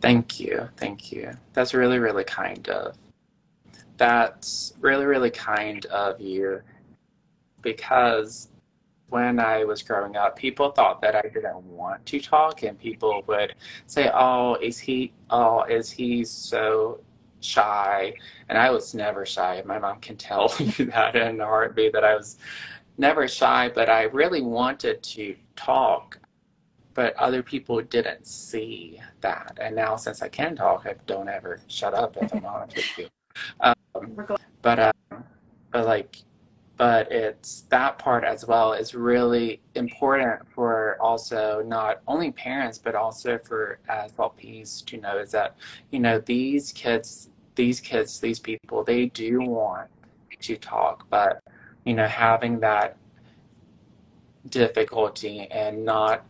Thank 0.02 0.40
you. 0.40 0.70
Thank 0.78 1.12
you. 1.12 1.32
That's 1.54 1.74
really, 1.74 2.00
really 2.00 2.24
kind 2.24 2.68
of. 2.70 2.96
That's 3.98 4.74
really, 4.80 5.06
really 5.06 5.32
kind 5.32 5.86
of 5.88 6.22
you 6.22 6.62
because 7.62 8.50
when 9.10 9.40
I 9.40 9.64
was 9.64 9.82
growing 9.82 10.16
up, 10.16 10.36
people 10.36 10.72
thought 10.72 11.02
that 11.02 11.16
I 11.16 11.22
didn't 11.22 11.64
want 11.64 12.06
to 12.08 12.20
talk, 12.20 12.64
and 12.64 12.78
people 12.78 13.24
would 13.28 13.56
say, 13.88 14.10
"Oh, 14.14 14.56
is 14.56 14.80
he? 14.80 15.14
Oh, 15.30 15.64
is 15.64 15.90
he 15.92 16.24
so 16.26 17.00
shy?" 17.40 18.14
And 18.50 18.58
I 18.58 18.70
was 18.70 18.94
never 18.94 19.26
shy. 19.26 19.62
My 19.66 19.80
mom 19.80 20.00
can 20.00 20.18
tell 20.18 20.54
you 20.60 20.86
that 20.88 21.16
in 21.16 21.40
a 21.42 21.46
heartbeat 21.46 21.94
that 21.94 22.04
I 22.04 22.16
was 22.16 22.38
never 22.98 23.28
shy, 23.28 23.70
but 23.74 23.90
I 23.90 24.04
really 24.04 24.42
wanted 24.42 25.02
to 25.04 25.36
talk. 25.56 26.20
But 26.98 27.16
other 27.18 27.44
people 27.44 27.80
didn't 27.84 28.26
see 28.26 29.00
that, 29.22 29.60
and 29.62 29.76
now 29.76 29.98
since 29.98 30.24
I 30.24 30.30
can 30.30 30.56
talk, 30.56 30.88
I 30.88 30.96
don't 31.06 31.30
ever 31.30 31.60
shut 31.68 31.94
up 31.94 32.18
if 32.18 32.34
I'm 32.34 32.44
honest 32.44 32.76
with 32.76 32.98
you. 32.98 33.08
Um, 33.62 34.28
but 34.64 34.80
uh, 34.80 34.92
but 35.72 35.86
like 35.86 36.18
but 36.76 37.12
it's 37.12 37.62
that 37.70 38.00
part 38.00 38.24
as 38.24 38.48
well 38.48 38.74
is 38.74 38.96
really 38.96 39.62
important 39.76 40.42
for 40.50 40.98
also 41.00 41.64
not 41.68 42.02
only 42.08 42.32
parents 42.32 42.80
but 42.80 42.96
also 42.96 43.38
for 43.38 43.78
SLPs 43.88 44.84
to 44.86 44.98
know 44.98 45.20
is 45.20 45.30
that 45.30 45.56
you 45.92 46.00
know 46.00 46.18
these 46.18 46.72
kids 46.72 47.30
these 47.54 47.80
kids 47.80 48.20
these 48.20 48.40
people 48.40 48.84
they 48.84 49.06
do 49.06 49.40
want 49.40 49.88
to 50.40 50.58
talk 50.58 51.06
but 51.12 51.44
you 51.86 51.94
know 51.94 52.08
having 52.08 52.60
that 52.60 52.98
difficulty 54.50 55.48
and 55.52 55.86
not 55.86 56.26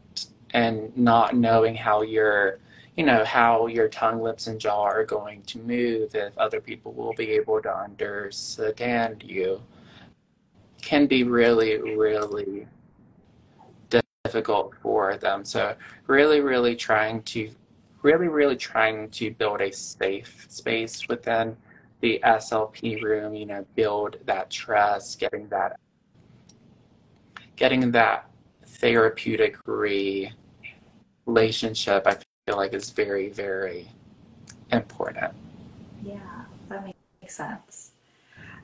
and 0.54 0.96
not 0.98 1.36
knowing 1.36 1.76
how 1.76 2.02
your 2.02 2.60
you 2.96 3.04
know 3.04 3.24
how 3.24 3.68
your 3.68 3.88
tongue 3.88 4.22
lips 4.22 4.48
and 4.48 4.60
jaw 4.60 4.84
are 4.84 5.06
going 5.06 5.42
to 5.44 5.60
move 5.60 6.16
if 6.16 6.36
other 6.38 6.60
people 6.60 6.94
will 6.94 7.14
be 7.14 7.32
able 7.32 7.62
to 7.62 7.76
understand 7.76 9.24
you 9.24 9.62
can 10.88 11.06
be 11.06 11.24
really, 11.24 11.78
really 11.78 12.66
difficult 14.24 14.74
for 14.82 15.18
them. 15.18 15.44
So 15.44 15.76
really, 16.08 16.40
really 16.40 16.76
trying 16.76 17.24
to, 17.24 17.52
really, 18.04 18.28
really 18.28 18.56
trying 18.56 19.10
to 19.10 19.32
build 19.32 19.62
a 19.62 19.72
safe 19.72 20.46
space 20.50 21.08
within 21.08 21.58
the 22.00 22.22
SLP 22.24 23.02
room, 23.02 23.36
you 23.36 23.46
know, 23.46 23.66
build 23.76 24.18
that 24.26 24.50
trust, 24.50 25.20
getting 25.20 25.50
that, 25.50 25.78
getting 27.56 27.92
that 27.92 28.30
therapeutic 28.80 29.58
relationship, 31.26 32.08
I 32.08 32.18
feel 32.46 32.58
like 32.58 32.74
is 32.74 32.92
very, 32.92 33.30
very 33.30 33.88
important. 34.72 35.34
Yeah, 36.04 36.20
that 36.70 36.86
makes 36.86 37.36
sense. 37.36 37.92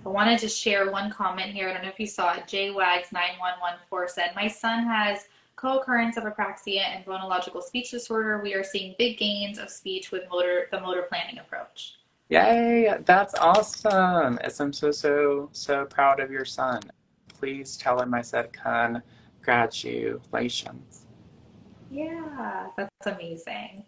I 0.05 0.09
wanted 0.09 0.39
to 0.39 0.49
share 0.49 0.91
one 0.91 1.09
comment 1.09 1.51
here. 1.51 1.69
I 1.69 1.73
don't 1.73 1.83
know 1.83 1.89
if 1.89 1.99
you 1.99 2.07
saw 2.07 2.33
it. 2.33 2.43
JWags9114 2.47 4.09
said, 4.09 4.31
My 4.35 4.47
son 4.47 4.83
has 4.85 5.27
co 5.55 5.79
occurrence 5.79 6.17
of 6.17 6.25
apraxia 6.25 6.81
and 6.81 7.05
phonological 7.05 7.63
speech 7.63 7.91
disorder. 7.91 8.41
We 8.43 8.53
are 8.53 8.63
seeing 8.63 8.95
big 8.97 9.17
gains 9.17 9.57
of 9.57 9.69
speech 9.69 10.11
with 10.11 10.23
motor 10.29 10.67
the 10.71 10.81
motor 10.81 11.03
planning 11.03 11.39
approach. 11.39 11.95
Yay, 12.29 12.93
that's 13.05 13.33
awesome. 13.35 14.37
As 14.39 14.59
I'm 14.59 14.73
so, 14.73 14.91
so, 14.91 15.49
so 15.53 15.85
proud 15.85 16.19
of 16.19 16.31
your 16.31 16.45
son. 16.45 16.81
Please 17.27 17.77
tell 17.77 18.01
him 18.01 18.13
I 18.13 18.21
said 18.21 18.51
congratulations. 19.43 21.05
Yeah, 21.91 22.67
that's 22.75 23.05
amazing. 23.05 23.85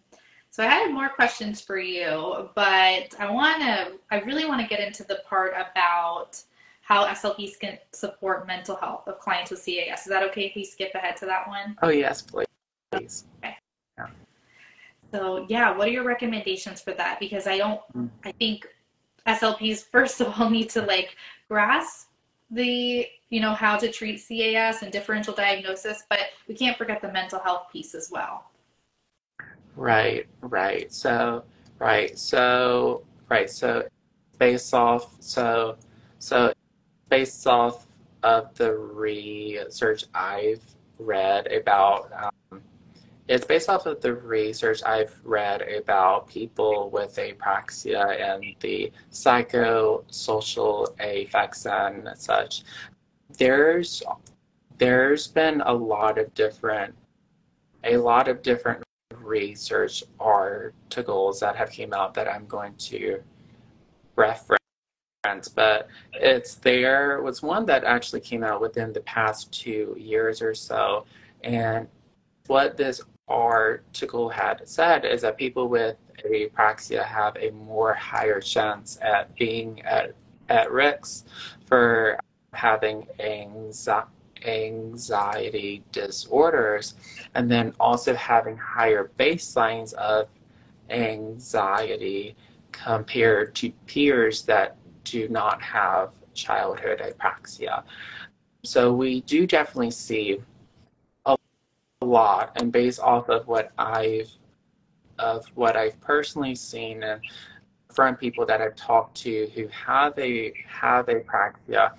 So 0.52 0.64
I 0.64 0.68
had 0.68 0.94
more 0.94 1.10
questions 1.10 1.60
for 1.60 1.78
you, 1.78 2.50
but 2.56 3.14
I 3.20 3.30
want 3.30 3.62
to, 3.62 3.94
I 4.12 4.22
really 4.22 4.46
want 4.46 4.62
to 4.62 4.68
get 4.68 4.80
into 4.80 5.04
the 5.04 5.22
part 5.28 5.54
about 5.54 6.42
how 6.82 7.06
SLPs 7.08 7.60
can 7.60 7.78
support 7.92 8.48
mental 8.48 8.76
health 8.76 9.08
of 9.08 9.20
clients 9.20 9.52
with 9.52 9.66
CAS. 9.66 10.02
Is 10.02 10.10
that 10.10 10.24
okay 10.24 10.46
if 10.46 10.56
we 10.56 10.64
skip 10.64 10.94
ahead 10.94 11.18
to 11.18 11.26
that 11.26 11.48
one? 11.48 11.76
Oh, 11.82 11.90
yes, 11.90 12.22
please. 12.22 12.46
Okay. 12.94 13.58
Yeah. 13.98 14.08
So, 15.12 15.46
yeah, 15.50 15.76
what 15.76 15.88
are 15.88 15.92
your 15.92 16.04
recommendations 16.04 16.82
for 16.82 16.94
that? 16.94 17.20
Because 17.20 17.48
I 17.48 17.58
don't, 17.58 17.82
mm. 17.96 18.10
I 18.24 18.32
think 18.34 18.68
SLPs, 19.28 19.84
first 19.92 20.22
of 20.22 20.40
all, 20.40 20.50
need 20.50 20.70
to 20.70 20.84
like 20.84 21.16
grasp 21.50 22.05
the, 22.50 23.08
you 23.30 23.40
know, 23.40 23.54
how 23.54 23.78
to 23.78 23.92
treat 23.92 24.22
CAS 24.28 24.82
and 24.82 24.92
differential 24.92 25.34
diagnosis, 25.34 26.04
but 26.10 26.20
we 26.48 26.56
can't 26.56 26.78
forget 26.78 27.02
the 27.02 27.12
mental 27.12 27.40
health 27.40 27.68
piece 27.72 27.96
as 27.96 28.10
well. 28.12 28.52
Right, 29.76 30.28
right. 30.42 30.92
So, 30.94 31.44
right. 31.80 32.18
So, 32.18 33.04
right. 33.30 33.50
So, 33.50 33.88
based 34.40 34.74
off, 34.74 35.16
so, 35.20 35.78
so, 36.20 36.54
based 37.10 37.46
off 37.48 37.88
of 38.24 38.54
the 38.56 38.74
research 38.74 40.06
I've 40.14 40.64
read 40.98 41.52
about, 41.52 42.12
um, 42.52 42.62
it's 43.28 43.46
based 43.46 43.70
off 43.70 43.88
of 43.88 44.02
the 44.02 44.14
research 44.14 44.84
I've 44.84 45.20
read 45.24 45.62
about 45.64 46.28
people 46.28 46.90
with 46.92 47.16
apraxia 47.16 48.20
and 48.22 48.44
the 48.60 48.92
psychosocial 49.12 50.96
effects 51.00 51.66
and 51.66 52.10
such. 52.16 52.64
There's 53.38 54.04
there's 54.78 55.28
been 55.28 55.62
a 55.62 55.74
lot 55.74 56.18
of 56.20 56.34
different 56.36 56.94
a 57.84 57.98
lot 57.98 58.28
of 58.28 58.42
different 58.44 58.84
research 59.16 60.04
articles 60.20 61.40
that 61.40 61.56
have 61.56 61.72
came 61.72 61.94
out 61.94 62.14
that 62.14 62.28
I'm 62.28 62.46
going 62.46 62.76
to 62.76 63.22
reference 64.16 64.60
but 65.56 65.88
it's 66.14 66.56
there 66.56 67.22
was 67.24 67.42
one 67.42 67.66
that 67.66 67.84
actually 67.84 68.22
came 68.22 68.44
out 68.44 68.62
within 68.62 68.94
the 68.94 69.00
past 69.02 69.52
two 69.52 69.96
years 69.98 70.42
or 70.42 70.54
so 70.54 71.06
and 71.44 71.88
what 72.48 72.78
this 72.78 73.02
article 73.28 74.30
had 74.30 74.68
said 74.68 75.06
is 75.06 75.22
that 75.22 75.38
people 75.38 75.68
with 75.68 75.98
apraxia 76.24 77.04
have 77.04 77.36
a 77.38 77.52
more 77.52 77.94
higher 77.94 78.40
chance 78.40 78.98
at 79.02 79.36
being 79.36 79.82
at, 79.82 80.14
at 80.50 80.72
risk 80.72 81.26
for 81.66 82.18
having 82.54 83.08
anxiety 83.20 84.12
anxiety 84.46 85.84
disorders, 85.92 86.96
and 87.34 87.50
then 87.50 87.74
also 87.80 88.14
having 88.14 88.56
higher 88.58 89.12
baselines 89.18 89.94
of 89.94 90.28
anxiety 90.90 92.36
compared 92.72 93.56
to 93.56 93.72
peers 93.88 94.44
that 94.44 94.78
do 95.04 95.28
not 95.30 95.62
have 95.62 96.14
childhood 96.34 97.00
apraxia. 97.00 97.84
So 98.64 98.94
we 98.94 99.22
do 99.22 99.48
definitely 99.48 99.92
see 99.92 100.42
lot, 102.02 102.52
and 102.56 102.72
based 102.72 103.00
off 103.00 103.30
of 103.30 103.48
what 103.48 103.72
I've 103.78 104.30
of 105.18 105.46
what 105.56 105.78
I've 105.78 106.00
personally 106.02 106.56
seen 106.56 107.04
and 107.04 107.22
from 107.94 108.18
people 108.18 108.46
that 108.46 108.62
I've 108.62 108.76
talked 108.76 109.16
to 109.22 109.50
who 109.56 109.68
have 109.68 110.18
a 110.20 110.54
have 110.68 111.08
apraxia, 111.08 111.94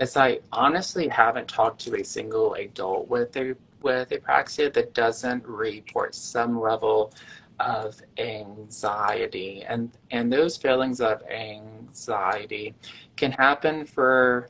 is 0.00 0.16
I 0.16 0.40
honestly 0.52 1.08
haven't 1.08 1.48
talked 1.48 1.80
to 1.82 1.96
a 1.96 2.04
single 2.04 2.54
adult 2.54 3.08
with 3.08 3.36
a 3.36 3.54
with 3.82 4.10
apraxia 4.10 4.72
that 4.72 4.94
doesn't 4.94 5.46
report 5.46 6.14
some 6.14 6.60
level 6.60 7.12
of 7.60 8.00
anxiety. 8.18 9.64
And 9.68 9.90
and 10.10 10.32
those 10.32 10.56
feelings 10.56 11.00
of 11.00 11.22
anxiety 11.30 12.74
can 13.16 13.32
happen 13.32 13.84
for 13.84 14.48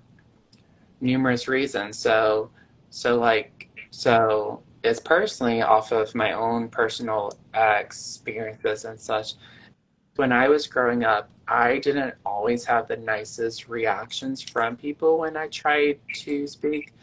numerous 1.00 1.48
reasons. 1.48 1.98
So 1.98 2.50
so 2.90 3.18
like 3.18 3.68
so 3.90 4.62
it's 4.82 5.00
personally 5.00 5.62
off 5.62 5.92
of 5.92 6.14
my 6.14 6.32
own 6.32 6.68
personal 6.68 7.32
experiences 7.54 8.84
and 8.84 8.98
such 8.98 9.34
when 10.16 10.32
i 10.32 10.48
was 10.48 10.66
growing 10.66 11.04
up 11.04 11.30
I 11.48 11.78
didn't 11.78 12.14
always 12.24 12.64
have 12.64 12.88
the 12.88 12.96
nicest 12.96 13.68
reactions 13.68 14.40
from 14.40 14.76
people 14.76 15.18
when 15.18 15.36
I 15.36 15.48
tried 15.48 15.98
to 16.14 16.46
speak. 16.46 16.94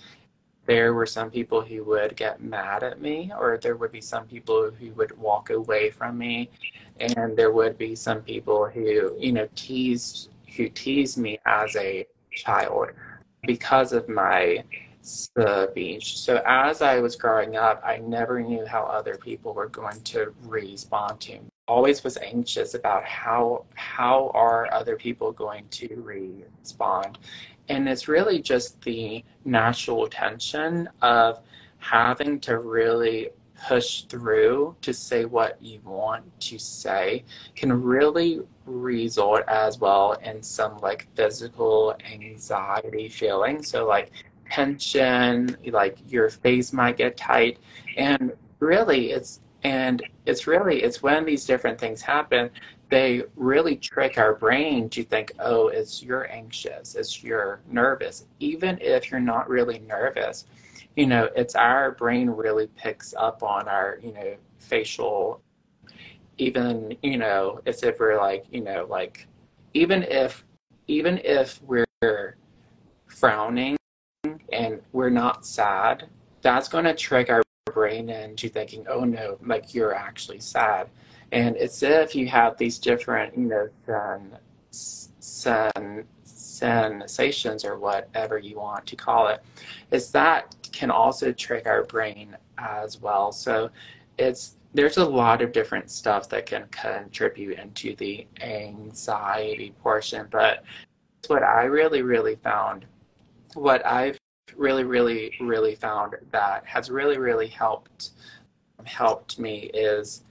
There 0.65 0.93
were 0.95 1.05
some 1.05 1.29
people 1.29 1.61
who 1.61 1.83
would 1.83 2.15
get 2.15 2.41
mad 2.41 2.83
at 2.83 3.01
me, 3.01 3.31
or 3.37 3.59
there 3.61 3.75
would 3.75 3.91
be 3.91 4.01
some 4.01 4.25
people 4.25 4.71
who 4.71 4.91
would 4.93 5.17
walk 5.17 5.49
away 5.49 5.91
from 5.91 6.17
me, 6.17 6.49
and 6.99 7.35
there 7.35 7.51
would 7.51 7.77
be 7.77 7.95
some 7.95 8.21
people 8.21 8.65
who, 8.67 9.15
you 9.19 9.31
know, 9.31 9.47
teased 9.55 10.29
who 10.55 10.67
teased 10.69 11.17
me 11.17 11.37
as 11.45 11.75
a 11.75 12.07
child 12.31 12.89
because 13.45 13.93
of 13.93 14.09
my 14.09 14.63
speech. 15.01 16.19
So 16.19 16.41
as 16.45 16.81
I 16.81 16.99
was 16.99 17.15
growing 17.15 17.55
up, 17.55 17.81
I 17.85 17.97
never 17.97 18.41
knew 18.41 18.65
how 18.65 18.83
other 18.83 19.15
people 19.15 19.53
were 19.53 19.67
going 19.67 20.01
to 20.01 20.33
respond 20.43 21.19
to 21.21 21.33
me. 21.33 21.49
Always 21.67 22.03
was 22.03 22.17
anxious 22.17 22.73
about 22.73 23.05
how 23.05 23.65
how 23.75 24.31
are 24.33 24.73
other 24.73 24.95
people 24.95 25.31
going 25.31 25.65
to 25.71 25.88
respond. 26.01 27.19
And 27.67 27.88
it's 27.88 28.07
really 28.07 28.41
just 28.41 28.81
the 28.81 29.23
natural 29.45 30.07
tension 30.07 30.89
of 31.01 31.41
having 31.77 32.39
to 32.41 32.57
really 32.57 33.29
push 33.67 34.03
through 34.03 34.75
to 34.81 34.93
say 34.93 35.25
what 35.25 35.62
you 35.62 35.79
want 35.83 36.23
to 36.39 36.57
say 36.57 37.23
can 37.55 37.83
really 37.83 38.41
result 38.65 39.41
as 39.47 39.79
well 39.79 40.13
in 40.23 40.41
some 40.41 40.77
like 40.77 41.07
physical 41.15 41.95
anxiety 42.12 43.09
feeling. 43.09 43.62
So 43.62 43.85
like 43.85 44.12
tension, 44.49 45.55
like 45.71 45.97
your 46.07 46.29
face 46.29 46.73
might 46.73 46.97
get 46.97 47.17
tight. 47.17 47.59
And 47.97 48.33
really, 48.59 49.12
it's 49.12 49.39
and 49.63 50.03
it's 50.25 50.47
really 50.47 50.81
it's 50.83 51.03
when 51.03 51.25
these 51.25 51.45
different 51.45 51.79
things 51.79 52.01
happen 52.01 52.49
they 52.89 53.23
really 53.35 53.75
trick 53.75 54.17
our 54.17 54.33
brain 54.33 54.89
to 54.89 55.03
think 55.03 55.31
oh 55.39 55.67
it's 55.67 56.01
you're 56.01 56.31
anxious 56.31 56.95
it's 56.95 57.23
you're 57.23 57.62
nervous 57.69 58.25
even 58.39 58.77
if 58.81 59.12
you're 59.12 59.19
not 59.19 59.49
really 59.49 59.79
nervous 59.79 60.45
you 60.95 61.05
know 61.05 61.29
it's 61.35 61.55
our 61.55 61.91
brain 61.91 62.29
really 62.29 62.67
picks 62.67 63.13
up 63.17 63.43
on 63.43 63.67
our 63.67 63.99
you 64.01 64.13
know 64.13 64.35
facial 64.59 65.41
even 66.38 66.95
you 67.03 67.17
know 67.17 67.59
as 67.65 67.83
if 67.83 67.99
we're 67.99 68.17
like 68.17 68.45
you 68.51 68.62
know 68.62 68.88
like 68.89 69.27
even 69.73 70.03
if 70.03 70.45
even 70.88 71.19
if 71.23 71.62
we're 71.63 72.35
frowning 73.07 73.78
and 74.51 74.82
we're 74.91 75.10
not 75.10 75.45
sad 75.45 76.08
that's 76.41 76.67
going 76.67 76.86
to 76.86 76.93
trick 76.93 77.29
our 77.29 77.43
brain 77.65 78.10
into 78.10 78.49
thinking, 78.49 78.86
oh 78.89 79.03
no, 79.03 79.38
like 79.45 79.73
you're 79.73 79.93
actually 79.93 80.39
sad. 80.39 80.89
And 81.32 81.55
it's 81.58 81.84
if 81.84 82.15
you 82.15 82.27
have 82.27 82.58
these 82.58 82.79
different, 82.79 83.38
you 83.38 83.45
know, 83.45 83.69
sen, 84.71 86.05
sensations 86.23 87.65
or 87.65 87.77
whatever 87.77 88.38
you 88.38 88.58
want 88.58 88.86
to 88.88 88.95
call 88.95 89.27
it, 89.27 89.43
is 89.91 90.12
that 90.12 90.55
can 90.71 90.89
also 90.91 91.32
trick 91.32 91.67
our 91.67 91.84
brain 91.84 92.36
as 92.58 92.99
well. 92.99 93.32
So 93.32 93.69
it's 94.17 94.55
there's 94.73 94.97
a 94.97 95.05
lot 95.05 95.41
of 95.41 95.51
different 95.51 95.89
stuff 95.89 96.29
that 96.29 96.45
can 96.45 96.65
contribute 96.69 97.58
into 97.58 97.95
the 97.95 98.27
anxiety 98.41 99.73
portion, 99.82 100.27
but 100.32 100.63
what 101.27 101.43
I 101.43 101.63
really, 101.63 102.01
really 102.03 102.36
found, 102.36 102.86
what 103.53 103.85
I've 103.85 104.17
really, 104.55 104.83
really, 104.83 105.33
really 105.39 105.75
found 105.75 106.15
that 106.31 106.65
has 106.65 106.89
really, 106.89 107.17
really 107.17 107.47
helped 107.47 108.12
helped 108.85 109.38
me 109.38 109.69
is 109.73 110.23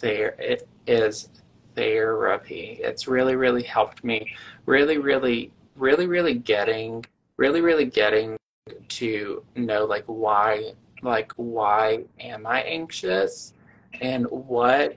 there 0.00 0.36
it 0.38 0.68
is 0.86 1.28
therapy. 1.74 2.78
It's 2.82 3.08
really, 3.08 3.36
really 3.36 3.62
helped 3.62 4.04
me. 4.04 4.34
Really, 4.66 4.98
really, 4.98 5.50
really, 5.76 6.06
really 6.06 6.34
getting 6.34 7.04
really, 7.36 7.62
really 7.62 7.86
getting 7.86 8.36
to 8.88 9.42
know 9.56 9.86
like 9.86 10.04
why 10.06 10.72
like 11.02 11.32
why 11.36 12.04
am 12.20 12.46
I 12.46 12.60
anxious 12.62 13.54
and 14.02 14.26
what 14.26 14.96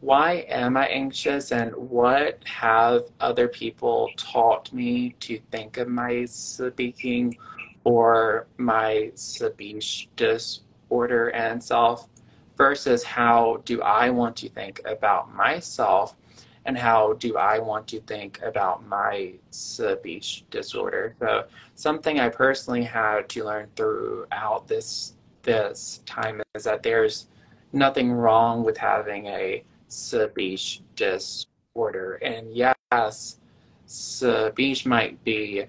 why 0.00 0.46
am 0.48 0.76
I 0.76 0.86
anxious 0.86 1.52
and 1.52 1.74
what 1.74 2.42
have 2.44 3.04
other 3.20 3.48
people 3.48 4.10
taught 4.16 4.72
me 4.72 5.14
to 5.20 5.38
think 5.50 5.76
of 5.76 5.88
my 5.88 6.24
speaking 6.24 7.36
or 7.84 8.46
my 8.56 9.10
speech 9.14 10.08
disorder 10.16 11.28
and 11.28 11.62
self 11.62 12.08
versus 12.56 13.02
how 13.02 13.62
do 13.64 13.82
I 13.82 14.10
want 14.10 14.36
to 14.36 14.48
think 14.48 14.80
about 14.84 15.34
myself 15.34 16.16
and 16.64 16.76
how 16.76 17.14
do 17.14 17.36
I 17.36 17.58
want 17.58 17.86
to 17.88 18.00
think 18.00 18.40
about 18.42 18.86
my 18.86 19.32
speech 19.50 20.44
disorder. 20.50 21.14
So 21.18 21.44
something 21.74 22.20
I 22.20 22.28
personally 22.28 22.84
had 22.84 23.28
to 23.30 23.44
learn 23.44 23.68
throughout 23.76 24.66
this 24.66 25.14
this 25.42 26.02
time 26.04 26.42
is 26.54 26.64
that 26.64 26.82
there's 26.82 27.28
nothing 27.72 28.12
wrong 28.12 28.62
with 28.62 28.76
having 28.76 29.26
a 29.26 29.64
speech 29.90 30.82
disorder. 30.96 32.14
And 32.22 32.54
yes, 32.54 33.38
speech 33.86 34.86
might 34.86 35.22
be 35.24 35.64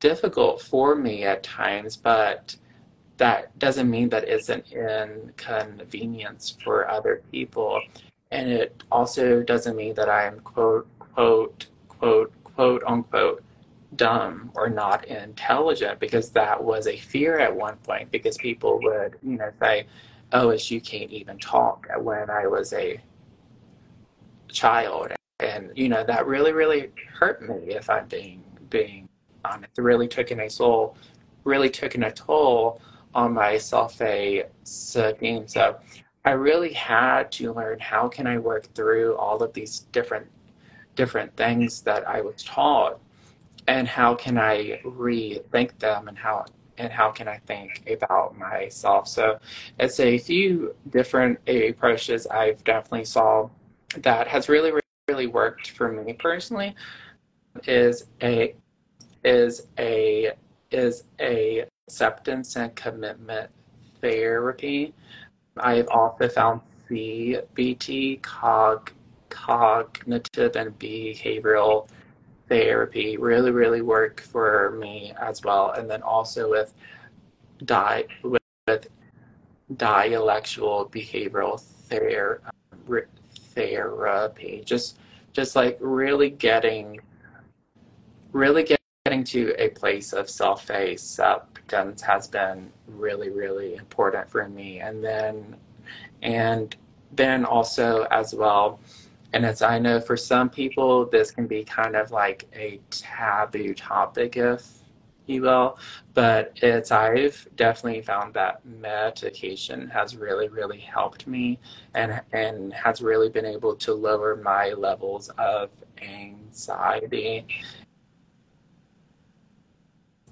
difficult 0.00 0.60
for 0.60 0.94
me 0.94 1.24
at 1.24 1.42
times, 1.42 1.96
but 1.96 2.56
that 3.16 3.58
doesn't 3.58 3.90
mean 3.90 4.08
that 4.10 4.28
it's 4.28 4.48
an 4.48 4.62
inconvenience 4.70 6.56
for 6.62 6.88
other 6.88 7.22
people. 7.32 7.80
And 8.30 8.50
it 8.50 8.82
also 8.90 9.42
doesn't 9.42 9.76
mean 9.76 9.94
that 9.94 10.08
I'm 10.08 10.40
quote, 10.40 10.86
quote, 10.98 11.66
quote, 11.88 12.32
quote, 12.44 12.82
unquote, 12.86 13.42
dumb 13.94 14.50
or 14.54 14.68
not 14.68 15.06
intelligent 15.06 15.98
because 16.00 16.30
that 16.30 16.62
was 16.62 16.86
a 16.86 16.96
fear 16.96 17.38
at 17.38 17.54
one 17.54 17.76
point 17.76 18.10
because 18.10 18.36
people 18.36 18.78
would, 18.82 19.16
you 19.22 19.38
know, 19.38 19.50
say, 19.60 19.86
oh, 20.32 20.50
is 20.50 20.70
you 20.70 20.80
can't 20.80 21.10
even 21.10 21.38
talk 21.38 21.86
when 21.98 22.28
I 22.28 22.46
was 22.46 22.72
a 22.72 23.00
child. 24.56 25.12
And, 25.40 25.70
you 25.74 25.88
know, 25.88 26.02
that 26.04 26.26
really, 26.26 26.52
really 26.52 26.90
hurt 27.18 27.46
me 27.48 27.74
if 27.74 27.90
I'm 27.90 28.06
being, 28.08 28.42
being 28.70 29.08
on 29.44 29.64
it. 29.64 29.70
Really 29.76 30.08
took 30.08 30.30
in 30.30 30.40
a 30.40 30.48
soul, 30.50 30.96
really 31.44 31.70
took 31.70 31.94
in 31.94 32.04
a 32.04 32.12
toll 32.12 32.80
on 33.14 33.34
my 33.34 33.58
self-esteem. 33.58 35.48
So 35.48 35.76
I 36.24 36.30
really 36.30 36.72
had 36.72 37.30
to 37.32 37.52
learn 37.52 37.78
how 37.78 38.08
can 38.08 38.26
I 38.26 38.38
work 38.38 38.74
through 38.74 39.16
all 39.16 39.42
of 39.42 39.52
these 39.52 39.80
different 39.92 40.26
different 40.96 41.36
things 41.36 41.82
that 41.82 42.08
I 42.08 42.22
was 42.22 42.42
taught 42.42 42.98
and 43.68 43.86
how 43.86 44.14
can 44.14 44.38
I 44.38 44.80
rethink 44.82 45.78
them 45.78 46.08
and 46.08 46.16
how 46.16 46.46
and 46.78 46.92
how 46.92 47.10
can 47.10 47.28
I 47.28 47.38
think 47.46 47.88
about 47.90 48.36
myself. 48.36 49.08
So 49.08 49.38
it's 49.78 50.00
a 50.00 50.18
few 50.18 50.74
different 50.90 51.38
approaches 51.46 52.26
I've 52.26 52.62
definitely 52.64 53.04
saw 53.04 53.48
that 54.02 54.28
has 54.28 54.48
really 54.48 54.72
really 55.08 55.26
worked 55.26 55.70
for 55.70 55.92
me 55.92 56.12
personally 56.12 56.74
is 57.66 58.06
a 58.22 58.54
is 59.24 59.66
a 59.78 60.32
is 60.70 61.04
a 61.20 61.64
acceptance 61.88 62.56
and 62.56 62.74
commitment 62.74 63.50
therapy. 64.00 64.92
I've 65.56 65.88
also 65.88 66.28
found 66.28 66.60
CBT, 66.88 68.22
cog, 68.22 68.92
cognitive 69.30 70.56
and 70.56 70.78
behavioral 70.78 71.88
therapy, 72.48 73.16
really, 73.16 73.50
really 73.50 73.82
work 73.82 74.20
for 74.20 74.76
me 74.78 75.12
as 75.20 75.42
well. 75.42 75.72
And 75.72 75.88
then 75.88 76.02
also 76.02 76.50
with 76.50 76.74
di 77.64 78.04
with, 78.22 78.42
with 78.66 78.88
dialectual 79.76 80.90
behavioral 80.90 81.60
ther- 81.60 82.40
um, 82.44 83.06
therapy, 83.56 84.62
just 84.64 84.98
just 85.32 85.56
like 85.56 85.76
really 85.80 86.30
getting 86.30 87.00
really 88.32 88.64
getting 89.04 89.24
to 89.24 89.54
a 89.58 89.68
place 89.70 90.12
of 90.12 90.28
self-acceptance 90.28 92.02
has 92.02 92.28
been 92.28 92.70
really, 92.86 93.30
really 93.30 93.74
important 93.74 94.28
for 94.28 94.48
me. 94.48 94.80
And 94.80 95.02
then, 95.02 95.56
and 96.22 96.76
then 97.12 97.44
also 97.44 98.06
as 98.10 98.34
well, 98.34 98.78
and 99.32 99.44
as 99.46 99.62
I 99.62 99.78
know 99.78 100.00
for 100.00 100.16
some 100.16 100.50
people, 100.50 101.06
this 101.06 101.30
can 101.30 101.46
be 101.46 101.64
kind 101.64 101.96
of 101.96 102.10
like 102.10 102.46
a 102.54 102.80
taboo 102.90 103.74
topic, 103.74 104.36
if 104.36 104.75
you 105.26 105.42
will. 105.42 105.78
But 106.14 106.52
it's 106.62 106.90
I've 106.90 107.46
definitely 107.56 108.02
found 108.02 108.34
that 108.34 108.64
medication 108.64 109.88
has 109.90 110.16
really, 110.16 110.48
really 110.48 110.80
helped 110.80 111.26
me 111.26 111.58
and 111.94 112.20
and 112.32 112.72
has 112.72 113.00
really 113.02 113.28
been 113.28 113.46
able 113.46 113.76
to 113.76 113.94
lower 113.94 114.36
my 114.36 114.70
levels 114.70 115.28
of 115.38 115.70
anxiety 116.02 117.46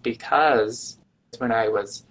because 0.03 0.99
when 1.39 1.51
I 1.51 1.69
was 1.69 2.05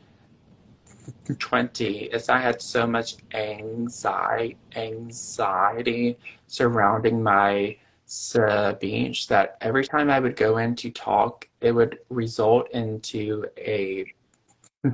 20 1.37 1.85
is 2.05 2.27
I 2.27 2.39
had 2.39 2.61
so 2.61 2.85
much 2.85 3.15
anxiety 3.33 4.57
anxiety 4.75 6.17
surrounding 6.47 7.23
my 7.23 7.77
speech 8.05 9.27
that 9.27 9.57
every 9.61 9.85
time 9.85 10.09
I 10.09 10.19
would 10.19 10.35
go 10.35 10.57
in 10.57 10.75
to 10.77 10.91
talk, 10.91 11.47
it 11.61 11.71
would 11.71 11.99
result 12.09 12.69
into 12.71 13.45
a 13.57 14.05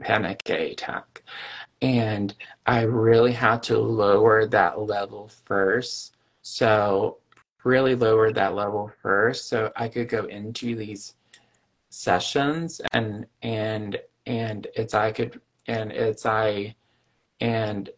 panic 0.02 0.48
attack. 0.50 1.24
And 1.82 2.34
I 2.66 2.82
really 2.82 3.32
had 3.32 3.64
to 3.64 3.78
lower 3.78 4.46
that 4.48 4.80
level 4.80 5.30
first. 5.46 6.16
So 6.42 7.18
really 7.64 7.96
lower 7.96 8.32
that 8.32 8.56
level 8.56 8.92
first 9.02 9.50
so 9.50 9.72
I 9.76 9.88
could 9.88 10.10
go 10.10 10.26
into 10.26 10.76
these 10.76 11.16
sessions 11.90 12.82
and 12.94 13.26
and 13.42 14.00
and 14.26 14.68
it's 14.76 14.94
I 14.94 15.12
could 15.12 15.42
and 15.68 15.92
it's 15.92 16.26
I 16.26 16.76
and 17.42 17.90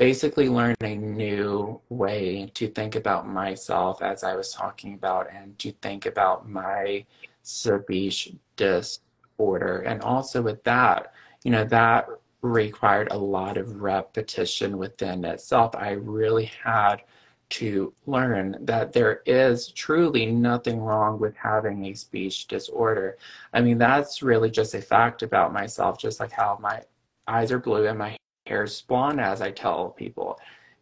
basically 0.00 0.48
learn 0.48 0.74
a 0.80 0.96
new 0.96 1.78
way 1.90 2.50
to 2.54 2.66
think 2.68 2.94
about 2.96 3.28
myself 3.28 4.00
as 4.00 4.24
I 4.24 4.34
was 4.34 4.50
talking 4.50 4.94
about 4.94 5.28
and 5.30 5.58
to 5.58 5.72
think 5.72 6.06
about 6.06 6.48
my 6.48 7.04
speech 7.42 8.32
disorder 8.56 9.82
and 9.86 10.00
also 10.00 10.40
with 10.40 10.64
that 10.64 11.12
you 11.44 11.50
know 11.50 11.64
that 11.64 12.08
required 12.40 13.08
a 13.10 13.18
lot 13.18 13.58
of 13.58 13.82
repetition 13.82 14.78
within 14.78 15.22
itself 15.22 15.76
I 15.76 15.90
really 15.90 16.46
had 16.46 17.02
to 17.50 17.92
learn 18.06 18.56
that 18.62 18.94
there 18.94 19.20
is 19.26 19.68
truly 19.68 20.24
nothing 20.24 20.80
wrong 20.80 21.18
with 21.18 21.36
having 21.36 21.84
a 21.86 21.94
speech 21.94 22.46
disorder. 22.46 23.18
I 23.52 23.60
mean, 23.60 23.76
that's 23.76 24.22
really 24.22 24.52
just 24.52 24.74
a 24.74 24.80
fact 24.80 25.24
about 25.24 25.52
myself, 25.52 25.98
just 25.98 26.20
like 26.20 26.30
how 26.30 26.58
my 26.62 26.82
eyes 27.26 27.50
are 27.50 27.58
blue 27.58 27.88
and 27.88 27.98
my 27.98 28.16
hair 28.50 28.64
is 28.64 28.82
blonde, 28.82 29.20
as 29.20 29.40
I 29.40 29.50
tell 29.50 29.90
people. 29.90 30.38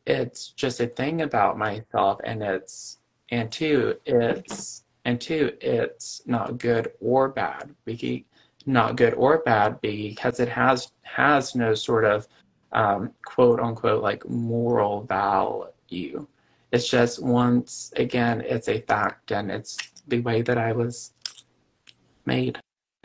It's 0.07 0.49
just 0.49 0.81
a 0.81 0.87
thing 0.87 1.23
about 1.23 1.59
myself, 1.59 2.21
and 2.25 2.43
it's, 2.43 2.99
and 3.31 3.53
two, 3.53 3.97
it's, 4.07 4.85
and 5.05 5.21
two, 5.21 5.53
it's 5.61 6.23
not 6.27 6.59
good 6.59 6.93
or 7.01 7.29
bad. 7.29 7.75
Because, 7.85 8.23
not 8.69 8.97
good 8.97 9.15
or 9.15 9.39
bad 9.39 9.81
because 9.81 10.39
it 10.41 10.49
has 10.49 10.93
has 11.03 11.55
no 11.55 11.75
sort 11.75 12.05
of 12.05 12.29
um, 12.73 13.13
quote 13.25 13.61
unquote 13.61 14.03
like 14.03 14.29
moral 14.29 15.03
value. 15.03 16.27
It's 16.71 16.89
just 16.89 17.23
once 17.23 17.93
again, 17.97 18.43
it's 18.43 18.69
a 18.69 18.83
fact 18.83 19.33
and 19.33 19.51
it's 19.51 19.79
the 20.07 20.21
way 20.21 20.43
that 20.43 20.59
I 20.59 20.73
was 20.73 21.13
made. 22.27 22.61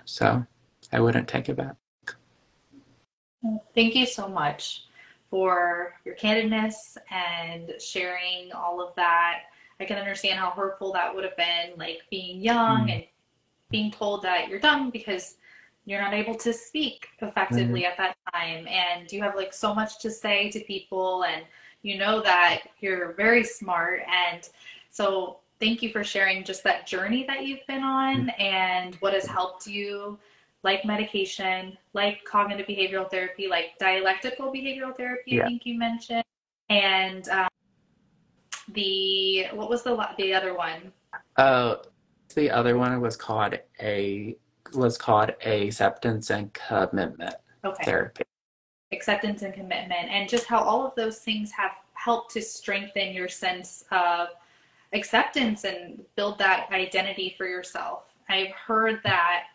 So 0.06 0.46
I 0.92 1.00
wouldn't 1.00 1.30
take 1.30 1.48
it 1.48 1.56
back. 1.56 1.76
Thank 3.76 3.96
you 3.96 4.06
so 4.06 4.28
much 4.28 4.86
for 5.30 5.96
your 6.06 6.16
candidness 6.16 6.98
and 7.12 7.74
sharing 7.80 8.52
all 8.54 8.82
of 8.82 8.96
that. 8.96 9.42
I 9.80 9.86
can 9.86 9.98
understand 9.98 10.40
how 10.40 10.52
hurtful 10.52 10.94
that 10.94 11.14
would 11.14 11.24
have 11.24 11.36
been, 11.36 11.78
like 11.78 12.02
being 12.10 12.40
young 12.42 12.88
mm. 12.88 12.94
and 12.94 13.04
being 13.70 13.92
told 13.92 14.22
that 14.22 14.48
you're 14.48 14.60
dumb 14.60 14.92
because 14.92 15.36
you're 15.86 16.02
not 16.02 16.14
able 16.14 16.36
to 16.36 16.54
speak 16.54 17.08
effectively 17.22 17.82
mm-hmm. 17.82 17.92
at 17.92 17.98
that 17.98 18.16
time 18.34 18.68
and 18.68 19.12
you 19.12 19.22
have 19.22 19.36
like 19.36 19.54
so 19.54 19.74
much 19.74 20.00
to 20.00 20.10
say 20.10 20.50
to 20.50 20.60
people 20.62 21.24
and 21.24 21.44
you 21.82 21.98
know 21.98 22.22
that 22.22 22.62
you're 22.80 23.14
very 23.14 23.44
smart 23.44 24.02
and 24.08 24.50
so 24.90 25.40
thank 25.60 25.82
you 25.82 25.90
for 25.90 26.04
sharing 26.04 26.44
just 26.44 26.64
that 26.64 26.88
journey 26.88 27.26
that 27.28 27.44
you've 27.44 27.66
been 27.68 27.84
on 27.84 28.28
mm-hmm. 28.28 28.42
and 28.42 28.96
what 28.96 29.14
has 29.14 29.26
helped 29.26 29.68
you 29.68 30.18
like 30.64 30.86
medication 30.86 31.78
like 31.94 32.24
cognitive 32.26 32.66
behavioral 32.66 33.10
therapy 33.10 33.48
like 33.48 33.78
dialectical 33.80 34.52
behavioral 34.52 34.96
therapy 34.96 35.32
yeah. 35.32 35.44
i 35.44 35.48
think 35.48 35.66
you 35.66 35.78
mentioned 35.78 36.24
and 36.70 37.28
um, 37.30 37.48
the 38.70 39.46
what 39.54 39.70
was 39.70 39.84
the 39.84 40.08
the 40.18 40.34
other 40.34 40.56
one 40.56 40.92
oh 41.38 41.78
the 42.36 42.50
other 42.50 42.78
one 42.78 43.00
was 43.02 43.16
called 43.16 43.58
a 43.82 44.36
was 44.76 44.98
called 44.98 45.32
acceptance 45.46 46.30
and 46.30 46.52
commitment 46.54 47.36
okay. 47.64 47.84
therapy. 47.84 48.24
Acceptance 48.92 49.42
and 49.42 49.54
commitment, 49.54 50.10
and 50.10 50.30
just 50.30 50.46
how 50.46 50.60
all 50.62 50.86
of 50.86 50.94
those 50.96 51.20
things 51.20 51.52
have 51.52 51.72
helped 51.94 52.32
to 52.34 52.42
strengthen 52.42 53.14
your 53.14 53.28
sense 53.28 53.84
of 53.92 54.28
acceptance 54.94 55.64
and 55.64 56.04
build 56.16 56.38
that 56.38 56.70
identity 56.72 57.34
for 57.38 57.48
yourself. 57.48 58.04
I've 58.30 58.52
heard 58.52 59.00
that, 59.04 59.46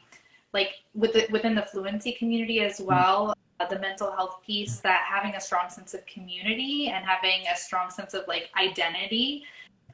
like 0.52 0.74
with 0.94 1.12
the, 1.12 1.26
within 1.30 1.54
the 1.54 1.62
fluency 1.62 2.12
community 2.12 2.60
as 2.60 2.78
mm-hmm. 2.78 2.86
well, 2.86 3.34
uh, 3.60 3.66
the 3.66 3.78
mental 3.78 4.10
health 4.12 4.40
piece, 4.46 4.78
that 4.80 5.04
having 5.08 5.34
a 5.34 5.40
strong 5.40 5.68
sense 5.68 5.94
of 5.94 6.04
community 6.06 6.88
and 6.88 7.04
having 7.04 7.42
a 7.52 7.56
strong 7.56 7.90
sense 7.90 8.14
of 8.14 8.22
like 8.28 8.50
identity 8.60 9.44